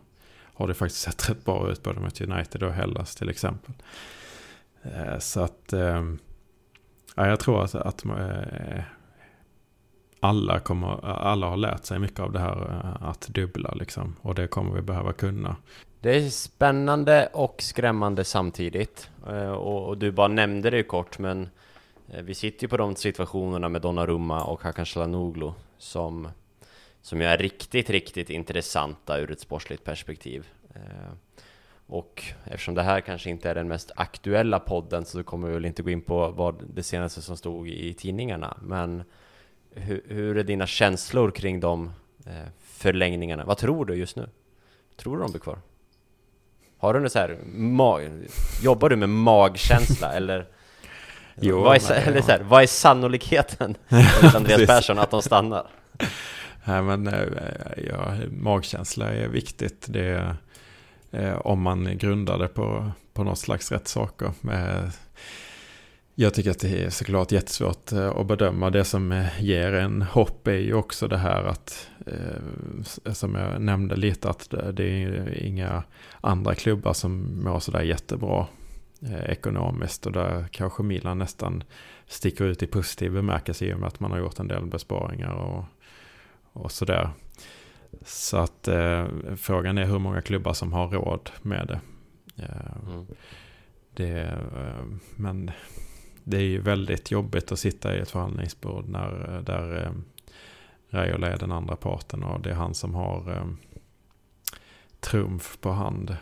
har 0.53 0.67
det 0.67 0.73
faktiskt 0.73 1.01
sett 1.01 1.29
rätt 1.29 1.45
bra 1.45 1.71
ut 1.71 1.83
både 1.83 1.99
mot 1.99 2.21
United 2.21 2.63
och 2.63 2.73
Hellas 2.73 3.15
till 3.15 3.29
exempel. 3.29 3.73
Eh, 4.83 5.19
så 5.19 5.41
att 5.41 5.73
ehm, 5.73 6.19
ja, 7.15 7.27
jag 7.27 7.39
tror 7.39 7.63
att, 7.63 7.75
att 7.75 8.05
eh, 8.05 8.83
alla, 10.19 10.59
kommer, 10.59 11.05
alla 11.05 11.47
har 11.47 11.57
lärt 11.57 11.85
sig 11.85 11.99
mycket 11.99 12.19
av 12.19 12.31
det 12.31 12.39
här 12.39 12.71
eh, 12.71 13.09
att 13.09 13.27
dubbla 13.27 13.73
liksom. 13.73 14.15
Och 14.21 14.35
det 14.35 14.47
kommer 14.47 14.75
vi 14.75 14.81
behöva 14.81 15.13
kunna. 15.13 15.55
Det 16.01 16.17
är 16.17 16.29
spännande 16.29 17.29
och 17.33 17.55
skrämmande 17.61 18.23
samtidigt. 18.23 19.09
Och, 19.57 19.87
och 19.87 19.97
du 19.97 20.11
bara 20.11 20.27
nämnde 20.27 20.69
det 20.69 20.83
kort, 20.83 21.19
men 21.19 21.49
vi 22.05 22.35
sitter 22.35 22.63
ju 22.63 22.67
på 22.67 22.77
de 22.77 22.95
situationerna 22.95 23.69
med 23.69 23.81
Donnarumma 23.81 24.43
och 24.43 24.63
Hakan 24.63 24.85
Çalhanoğlu 24.85 25.51
som, 25.77 26.27
som 27.03 27.21
är 27.21 27.37
riktigt, 27.37 27.89
riktigt 27.89 28.29
intressanta 28.29 29.19
ur 29.19 29.31
ett 29.31 29.39
sportsligt 29.39 29.83
perspektiv. 29.83 30.47
Och 31.87 32.23
eftersom 32.45 32.75
det 32.75 32.83
här 32.83 33.01
kanske 33.01 33.29
inte 33.29 33.49
är 33.49 33.55
den 33.55 33.67
mest 33.67 33.91
aktuella 33.95 34.59
podden 34.59 35.05
så 35.05 35.23
kommer 35.23 35.47
vi 35.47 35.53
väl 35.53 35.65
inte 35.65 35.83
gå 35.83 35.89
in 35.89 36.01
på 36.01 36.27
vad 36.29 36.63
det 36.73 36.83
senaste 36.83 37.21
som 37.21 37.37
stod 37.37 37.69
i 37.69 37.93
tidningarna, 37.93 38.57
men 38.61 39.03
hur, 39.71 40.03
hur 40.07 40.37
är 40.37 40.43
dina 40.43 40.67
känslor 40.67 41.31
kring 41.31 41.59
de 41.59 41.91
eh, 42.25 42.49
förlängningarna? 42.59 43.45
Vad 43.45 43.57
tror 43.57 43.85
du 43.85 43.95
just 43.95 44.15
nu? 44.15 44.29
Tror 44.95 45.17
du 45.17 45.23
de 45.23 45.31
blir 45.31 45.41
kvar? 45.41 45.59
Har 46.77 46.93
du 46.93 46.99
något 46.99 47.11
så 47.11 47.19
här, 47.19 47.37
jobbar 48.61 48.89
du 48.89 48.95
med 48.95 49.09
magkänsla 49.09 50.13
eller? 50.13 50.47
Jo, 51.35 51.61
vad, 51.61 51.75
är, 51.75 52.07
eller 52.07 52.21
så 52.21 52.31
här, 52.31 52.39
vad 52.39 52.63
är 52.63 52.67
sannolikheten 52.67 53.75
Andreas 54.35 54.65
Persson 54.65 54.99
att 54.99 55.11
de 55.11 55.21
stannar? 55.21 55.67
Nej 56.65 56.81
men 56.81 57.07
eh, 57.07 57.27
ja, 57.89 58.15
magkänsla 58.31 59.13
är 59.13 59.27
viktigt. 59.27 59.85
Det 59.89 60.05
är, 60.05 60.35
eh, 61.11 61.37
om 61.37 61.61
man 61.61 61.97
grundar 61.97 62.39
det 62.39 62.47
på, 62.47 62.91
på 63.13 63.23
något 63.23 63.39
slags 63.39 63.71
rätt 63.71 63.87
saker. 63.87 64.31
Eh, 64.51 64.89
jag 66.15 66.33
tycker 66.33 66.51
att 66.51 66.59
det 66.59 66.83
är 66.83 66.89
såklart 66.89 67.31
jättesvårt 67.31 67.91
att 67.93 68.27
bedöma. 68.27 68.69
Det 68.69 68.83
som 68.83 69.25
ger 69.39 69.73
en 69.73 70.01
hopp 70.01 70.47
är 70.47 70.51
ju 70.51 70.73
också 70.73 71.07
det 71.07 71.17
här 71.17 71.43
att, 71.43 71.89
som 73.13 73.35
jag 73.35 73.61
nämnde 73.61 73.95
lite, 73.95 74.29
att 74.29 74.53
det 74.73 74.83
är 74.83 75.37
inga 75.43 75.83
andra 76.21 76.55
klubbar 76.55 76.93
som 76.93 77.43
mår 77.43 77.59
sådär 77.59 77.81
jättebra. 77.81 78.47
ekonomiskt 79.25 80.05
och 80.05 80.11
där 80.11 80.45
kanske 80.51 80.83
Milan 80.83 81.17
nästan 81.17 81.63
sticker 82.07 82.45
ut 82.45 82.63
i 82.63 82.67
positiv 82.67 83.11
bemärkelse 83.11 83.65
i 83.65 83.73
och 83.73 83.79
med 83.79 83.87
att 83.87 83.99
man 83.99 84.11
har 84.11 84.19
gjort 84.19 84.39
en 84.39 84.47
del 84.47 84.65
besparingar 84.65 85.33
och, 85.33 85.65
och 86.53 86.71
sådär. 86.71 87.09
Så 88.05 88.37
att 88.37 88.67
eh, 88.67 89.07
frågan 89.35 89.77
är 89.77 89.85
hur 89.85 89.99
många 89.99 90.21
klubbar 90.21 90.53
som 90.53 90.73
har 90.73 90.87
råd 90.87 91.29
med 91.41 91.67
det. 91.67 91.79
Eh, 92.43 92.87
mm. 92.87 93.05
det 93.93 94.21
eh, 94.21 94.83
men 95.15 95.51
det 96.23 96.37
är 96.37 96.41
ju 96.41 96.61
väldigt 96.61 97.11
jobbigt 97.11 97.51
att 97.51 97.59
sitta 97.59 97.95
i 97.95 97.99
ett 97.99 98.11
förhandlingsbord 98.11 98.87
när, 98.87 99.41
där 99.45 99.83
eh, 99.83 99.91
Raiola 100.89 101.27
är 101.27 101.37
den 101.37 101.51
andra 101.51 101.75
parten 101.75 102.23
och 102.23 102.41
det 102.41 102.49
är 102.49 102.53
han 102.53 102.73
som 102.73 102.95
har 102.95 103.31
eh, 103.31 103.47
trumf 104.99 105.57
på 105.61 105.71
hand. 105.71 106.17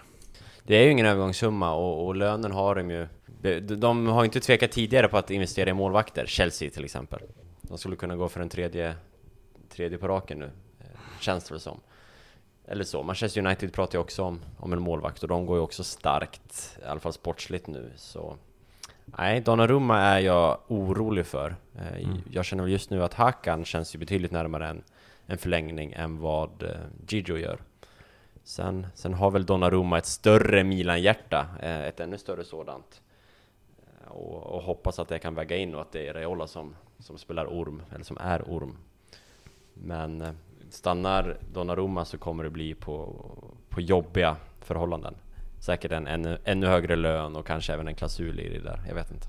Det 0.63 0.75
är 0.75 0.83
ju 0.83 0.91
ingen 0.91 1.05
övergångssumma 1.05 1.73
och, 1.73 2.07
och 2.07 2.15
lönen 2.15 2.51
har 2.51 2.75
de 2.75 2.91
ju. 2.91 3.07
De 3.77 4.07
har 4.07 4.25
inte 4.25 4.39
tvekat 4.39 4.71
tidigare 4.71 5.07
på 5.07 5.17
att 5.17 5.31
investera 5.31 5.69
i 5.69 5.73
målvakter, 5.73 6.25
Chelsea 6.25 6.69
till 6.69 6.85
exempel. 6.85 7.19
De 7.61 7.77
skulle 7.77 7.95
kunna 7.95 8.15
gå 8.15 8.29
för 8.29 8.41
en 8.41 8.49
tredje, 8.49 8.95
tredje 9.71 9.97
på 9.97 10.07
raken 10.07 10.39
nu, 10.39 10.51
eh, 10.79 11.19
känns 11.19 11.49
det 11.49 11.59
som. 11.59 11.79
Eller 12.65 12.83
så, 12.83 13.03
Manchester 13.03 13.45
United 13.45 13.73
pratar 13.73 13.97
ju 13.97 14.01
också 14.01 14.23
om, 14.23 14.39
om 14.57 14.73
en 14.73 14.81
målvakt 14.81 15.23
och 15.23 15.29
de 15.29 15.45
går 15.45 15.57
ju 15.57 15.63
också 15.63 15.83
starkt, 15.83 16.77
i 16.81 16.85
alla 16.85 16.99
fall 16.99 17.13
sportsligt 17.13 17.67
nu. 17.67 17.91
Så 17.95 18.37
Nej, 19.05 19.41
Donnarumma 19.41 19.99
är 19.99 20.19
jag 20.19 20.57
orolig 20.67 21.25
för. 21.25 21.55
Eh, 21.75 22.03
mm. 22.03 22.17
Jag 22.31 22.45
känner 22.45 22.63
väl 22.63 22.71
just 22.71 22.89
nu 22.89 23.03
att 23.03 23.13
Hakan 23.13 23.65
känns 23.65 23.95
ju 23.95 23.99
betydligt 23.99 24.31
närmare 24.31 24.67
en, 24.67 24.83
en 25.25 25.37
förlängning 25.37 25.93
än 25.93 26.19
vad 26.19 26.63
eh, 26.63 26.69
Gigio 27.07 27.37
gör. 27.37 27.59
Sen, 28.43 28.87
sen 28.95 29.13
har 29.13 29.31
väl 29.31 29.45
Donnarumma 29.45 29.97
ett 29.97 30.05
större 30.05 30.63
Milan-hjärta, 30.63 31.47
ett 31.61 31.99
ännu 31.99 32.17
större 32.17 32.43
sådant. 32.43 33.01
Och, 34.07 34.43
och, 34.43 34.61
hoppas 34.63 34.99
att 34.99 35.07
det 35.07 35.19
kan 35.19 35.35
väga 35.35 35.57
in 35.57 35.75
och 35.75 35.81
att 35.81 35.91
det 35.91 36.07
är 36.07 36.13
Reola 36.13 36.47
som, 36.47 36.75
som 36.99 37.17
spelar 37.17 37.45
orm, 37.45 37.81
eller 37.93 38.03
som 38.03 38.17
är 38.17 38.41
orm. 38.41 38.77
Men 39.83 40.21
eh, 40.21 40.31
stannar 40.69 41.37
Donnarumma 41.53 42.05
så 42.05 42.17
kommer 42.17 42.43
det 42.43 42.49
bli 42.49 42.73
på, 42.73 43.25
på 43.69 43.81
jobbiga 43.81 44.35
förhållanden 44.61 45.15
säkert 45.61 45.91
en 45.91 46.07
ännu, 46.07 46.37
ännu 46.43 46.67
högre 46.67 46.95
lön 46.95 47.35
och 47.35 47.47
kanske 47.47 47.73
även 47.73 47.87
en 47.87 47.95
klausul 47.95 48.39
i 48.39 48.49
det 48.49 48.59
där. 48.59 48.79
Jag 48.87 48.95
vet 48.95 49.11
inte. 49.11 49.27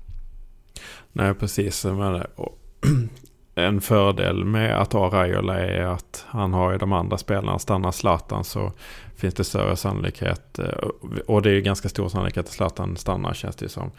Nej, 1.11 1.33
precis. 1.33 1.85
Men, 1.85 2.23
en 3.55 3.81
fördel 3.81 4.45
med 4.45 4.81
att 4.81 4.93
ha 4.93 5.09
Raiola 5.09 5.59
är 5.59 5.81
att 5.81 6.25
han 6.27 6.53
har 6.53 6.71
ju 6.71 6.77
de 6.77 6.93
andra 6.93 7.17
spelarna. 7.17 7.59
Stannar 7.59 7.91
Zlatan 7.91 8.43
så 8.43 8.71
finns 9.15 9.33
det 9.33 9.43
större 9.43 9.75
sannolikhet. 9.75 10.59
Eh, 10.59 10.87
och 11.27 11.41
det 11.41 11.49
är 11.49 11.53
ju 11.53 11.61
ganska 11.61 11.89
stor 11.89 12.09
sannolikhet 12.09 12.45
att 12.45 12.51
Zlatan 12.51 12.97
stannar 12.97 13.33
känns 13.33 13.55
det 13.55 13.69
som. 13.69 13.91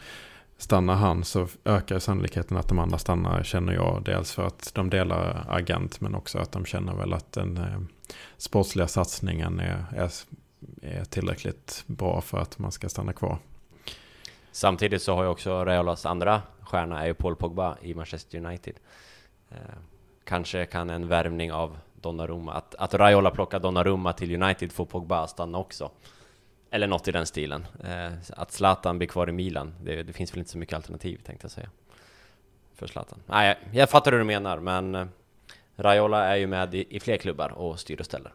Stannar 0.57 0.95
han 0.95 1.23
så 1.23 1.47
ökar 1.65 1.99
sannolikheten 1.99 2.57
att 2.57 2.67
de 2.67 2.79
andra 2.79 2.97
stannar 2.97 3.43
känner 3.43 3.73
jag. 3.73 4.01
Dels 4.05 4.31
för 4.31 4.47
att 4.47 4.71
de 4.73 4.89
delar 4.89 5.45
agent 5.49 6.01
men 6.01 6.15
också 6.15 6.39
att 6.39 6.51
de 6.51 6.65
känner 6.65 6.93
väl 6.93 7.13
att 7.13 7.31
den 7.31 7.57
eh, 7.57 7.79
sportsliga 8.37 8.87
satsningen 8.87 9.59
är, 9.59 9.85
är 9.95 10.09
är 10.81 11.03
tillräckligt 11.03 11.83
bra 11.87 12.21
för 12.21 12.37
att 12.37 12.59
man 12.59 12.71
ska 12.71 12.89
stanna 12.89 13.13
kvar. 13.13 13.37
Samtidigt 14.51 15.01
så 15.01 15.15
har 15.15 15.23
ju 15.23 15.29
också 15.29 15.65
Raiolas 15.65 16.05
andra 16.05 16.41
stjärna 16.61 17.01
är 17.01 17.07
ju 17.07 17.13
Paul 17.13 17.35
Pogba 17.35 17.77
i 17.81 17.93
Manchester 17.93 18.45
United. 18.45 18.75
Eh, 19.49 19.57
kanske 20.23 20.65
kan 20.65 20.89
en 20.89 21.07
värvning 21.07 21.51
av 21.51 21.77
Donnarumma, 22.01 22.53
att, 22.53 22.75
att 22.75 22.93
Raiola 22.93 23.31
plockar 23.31 23.59
Donnarumma 23.59 24.13
till 24.13 24.43
United 24.43 24.71
får 24.71 24.85
Pogba 24.85 25.23
att 25.23 25.29
stanna 25.29 25.57
också. 25.57 25.91
Eller 26.75 26.87
något 26.87 27.07
i 27.07 27.11
den 27.11 27.25
stilen. 27.25 27.67
Eh, 27.83 28.11
att 28.29 28.51
Zlatan 28.51 28.97
blir 28.97 29.07
kvar 29.07 29.29
i 29.29 29.31
Milan, 29.31 29.75
det, 29.83 30.03
det, 30.03 30.13
finns 30.13 30.33
väl 30.33 30.39
inte 30.39 30.51
så 30.51 30.57
mycket 30.57 30.75
alternativ 30.75 31.21
tänkte 31.25 31.45
jag 31.45 31.51
säga. 31.51 31.69
För 32.73 32.87
Zlatan. 32.87 33.19
Nej, 33.25 33.59
jag 33.73 33.89
fattar 33.89 34.11
hur 34.11 34.19
du 34.19 34.25
menar, 34.25 34.59
men 34.59 34.95
eh, 34.95 35.07
Raiola 35.75 36.25
är 36.25 36.35
ju 36.35 36.47
med 36.47 36.75
i, 36.75 36.95
i 36.95 36.99
fler 36.99 37.17
klubbar 37.17 37.49
och 37.49 37.79
styr 37.79 37.99
och 37.99 38.05
ställer. 38.05 38.33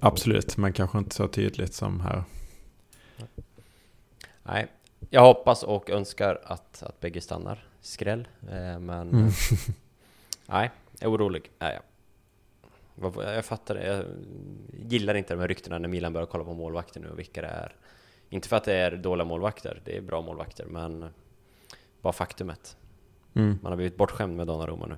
Absolut, 0.00 0.56
men 0.56 0.72
kanske 0.72 0.98
inte 0.98 1.14
så 1.14 1.28
tydligt 1.28 1.74
som 1.74 2.00
här. 2.00 2.24
Nej, 4.42 4.66
jag 5.10 5.22
hoppas 5.22 5.62
och 5.62 5.90
önskar 5.90 6.40
att, 6.44 6.82
att 6.82 7.00
bägge 7.00 7.20
stannar. 7.20 7.66
Skräll, 7.80 8.28
eh, 8.42 8.78
men... 8.78 9.10
Mm. 9.10 9.30
nej, 10.46 10.70
jag 10.98 11.08
är 11.08 11.16
orolig 11.16 11.50
är 11.58 11.72
jag. 11.72 11.82
Jag 13.16 13.44
fattar 13.44 13.74
det. 13.74 13.86
Jag 13.86 14.04
gillar 14.90 15.14
inte 15.14 15.34
de 15.34 15.40
här 15.40 15.48
ryktena 15.48 15.78
när 15.78 15.88
Milan 15.88 16.12
börjar 16.12 16.26
kolla 16.26 16.44
på 16.44 16.54
målvakter 16.54 17.00
nu 17.00 17.08
och 17.10 17.18
vilka 17.18 17.40
det 17.40 17.46
är. 17.46 17.74
Inte 18.28 18.48
för 18.48 18.56
att 18.56 18.64
det 18.64 18.74
är 18.74 18.96
dåliga 18.96 19.24
målvakter, 19.24 19.80
det 19.84 19.96
är 19.96 20.00
bra 20.00 20.22
målvakter, 20.22 20.66
men 20.66 21.04
bara 22.00 22.12
faktumet. 22.12 22.76
Mm. 23.34 23.58
Man 23.62 23.72
har 23.72 23.76
blivit 23.76 23.96
bortskämd 23.96 24.36
med 24.36 24.46
Donnarumma 24.46 24.86
nu. 24.86 24.96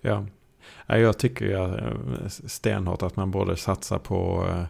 Ja, 0.00 0.26
jag 0.86 1.18
tycker 1.18 1.44
ju 1.44 1.52
eh, 1.52 2.28
stenhårt 2.28 3.02
att 3.02 3.16
man 3.16 3.30
borde 3.30 3.56
satsa 3.56 3.98
på 3.98 4.46
eh, 4.48 4.64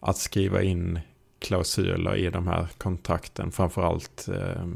att 0.00 0.16
skriva 0.16 0.62
in 0.62 1.00
klausuler 1.38 2.16
i 2.16 2.30
de 2.30 2.48
här 2.48 2.68
kontrakten. 2.78 3.52
Framförallt 3.52 4.28
eh, 4.28 4.66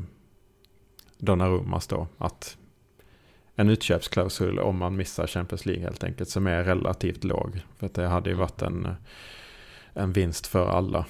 Donnarummas 1.18 1.86
då. 1.86 2.06
Att 2.18 2.56
en 3.58 3.68
utköpsklausul 3.68 4.58
om 4.58 4.78
man 4.78 4.96
missar 4.96 5.26
Champions 5.26 5.66
League 5.66 5.84
helt 5.84 6.04
enkelt. 6.04 6.28
Som 6.28 6.46
är 6.46 6.64
relativt 6.64 7.24
låg. 7.24 7.60
För 7.78 7.86
att 7.86 7.94
det 7.94 8.06
hade 8.06 8.30
ju 8.30 8.36
varit 8.36 8.62
en, 8.62 8.88
en 9.92 10.12
vinst 10.12 10.46
för 10.46 10.68
alla. 10.68 11.06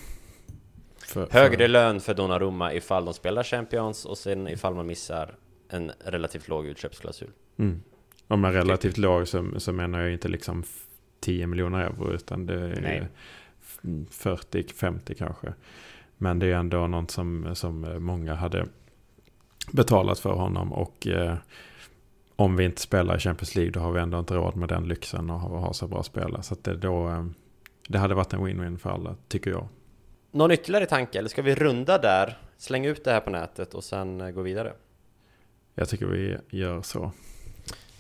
För, 0.98 1.28
Högre 1.30 1.56
för... 1.56 1.68
lön 1.68 2.00
för 2.00 2.14
Donnarumma 2.14 2.72
ifall 2.74 3.04
de 3.04 3.14
spelar 3.14 3.42
Champions 3.42 4.04
och 4.04 4.18
sen 4.18 4.48
ifall 4.48 4.74
man 4.74 4.86
missar 4.86 5.34
en 5.68 5.92
relativt 6.04 6.48
låg 6.48 6.66
utköpsklausul. 6.66 7.30
Mm. 7.56 7.82
Om 8.28 8.40
man 8.40 8.50
är 8.50 8.54
relativt 8.54 8.98
låg 8.98 9.28
så, 9.28 9.50
så 9.56 9.72
menar 9.72 10.00
jag 10.00 10.12
inte 10.12 10.28
liksom 10.28 10.64
10 11.20 11.46
miljoner 11.46 11.80
euro 11.80 12.12
utan 12.12 12.46
det 12.46 12.54
är 12.54 13.08
40-50 13.82 15.14
kanske. 15.14 15.52
Men 16.16 16.38
det 16.38 16.46
är 16.46 16.56
ändå 16.56 16.86
något 16.86 17.10
som, 17.10 17.54
som 17.54 18.04
många 18.04 18.34
hade 18.34 18.66
betalat 19.72 20.18
för 20.18 20.32
honom 20.32 20.72
och 20.72 21.06
eh, 21.06 21.36
om 22.38 22.56
vi 22.56 22.64
inte 22.64 22.80
spelar 22.80 23.16
i 23.16 23.18
Champions 23.18 23.54
League 23.54 23.72
då 23.72 23.80
har 23.80 23.92
vi 23.92 24.00
ändå 24.00 24.18
inte 24.18 24.34
råd 24.34 24.56
med 24.56 24.68
den 24.68 24.88
lyxen 24.88 25.30
och 25.30 25.40
ha, 25.40 25.72
så 25.72 25.86
bra 25.86 26.02
spelare. 26.02 26.42
Så 26.42 26.56
det, 26.62 26.74
då, 26.74 27.08
eh, 27.08 27.24
det 27.88 27.98
hade 27.98 28.14
varit 28.14 28.32
en 28.32 28.40
win-win 28.40 28.78
för 28.78 28.90
alla, 28.90 29.16
tycker 29.28 29.50
jag. 29.50 29.68
Någon 30.30 30.50
ytterligare 30.50 30.86
tanke, 30.86 31.18
eller 31.18 31.28
ska 31.28 31.42
vi 31.42 31.54
runda 31.54 31.98
där, 31.98 32.38
slänga 32.56 32.88
ut 32.88 33.04
det 33.04 33.10
här 33.10 33.20
på 33.20 33.30
nätet 33.30 33.74
och 33.74 33.84
sen 33.84 34.20
eh, 34.20 34.30
gå 34.30 34.42
vidare? 34.42 34.72
Jag 35.74 35.88
tycker 35.88 36.06
vi 36.06 36.36
gör 36.50 36.82
så. 36.82 37.10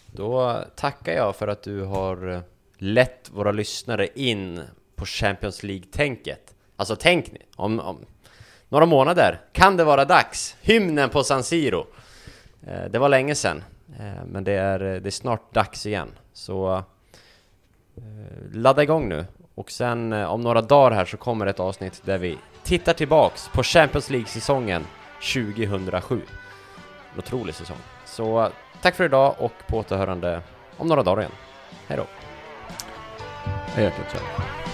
Då 0.06 0.64
tackar 0.76 1.12
jag 1.12 1.36
för 1.36 1.48
att 1.48 1.62
du 1.62 1.82
har 1.82 2.28
eh, 2.28 2.40
lett 2.76 3.30
våra 3.30 3.52
lyssnare 3.52 4.08
in 4.14 4.60
på 4.96 5.04
Champions 5.04 5.62
League-tänket. 5.62 6.54
Alltså 6.76 6.96
tänk 6.96 7.32
ni, 7.32 7.42
om, 7.56 7.80
om, 7.80 8.04
några 8.68 8.86
månader 8.86 9.40
kan 9.52 9.76
det 9.76 9.84
vara 9.84 10.04
dags. 10.04 10.56
Hymnen 10.60 11.10
på 11.10 11.22
San 11.22 11.42
Siro. 11.42 11.86
Det 12.90 12.98
var 12.98 13.08
länge 13.08 13.34
sedan, 13.34 13.62
Eh, 13.98 14.24
men 14.26 14.44
det 14.44 14.52
är, 14.52 14.80
eh, 14.80 15.00
det 15.00 15.08
är 15.08 15.10
snart 15.10 15.54
dags 15.54 15.86
igen. 15.86 16.08
Så 16.32 16.76
eh, 17.96 18.52
ladda 18.52 18.82
igång 18.82 19.08
nu. 19.08 19.26
Och 19.54 19.70
sen 19.70 20.12
om 20.12 20.40
några 20.40 20.60
dagar 20.60 20.96
här 20.96 21.04
så 21.04 21.16
kommer 21.16 21.46
ett 21.46 21.60
avsnitt 21.60 22.02
där 22.04 22.18
vi 22.18 22.38
tittar 22.62 22.92
tillbaks 22.92 23.48
på 23.48 23.62
Champions 23.62 24.10
League-säsongen 24.10 24.86
2007. 25.34 26.20
En 27.12 27.18
otrolig 27.18 27.54
säsong. 27.54 27.76
Så 28.04 28.50
Tack 28.82 28.94
för 28.94 29.04
idag 29.04 29.34
och 29.38 29.52
på 29.66 29.78
återhörande 29.78 30.42
om 30.76 30.88
några 30.88 31.02
dagar 31.02 31.22
igen. 31.22 31.32
Hej 31.86 31.96
då! 31.96 32.06
Hej 33.74 33.92
då! 34.12 34.67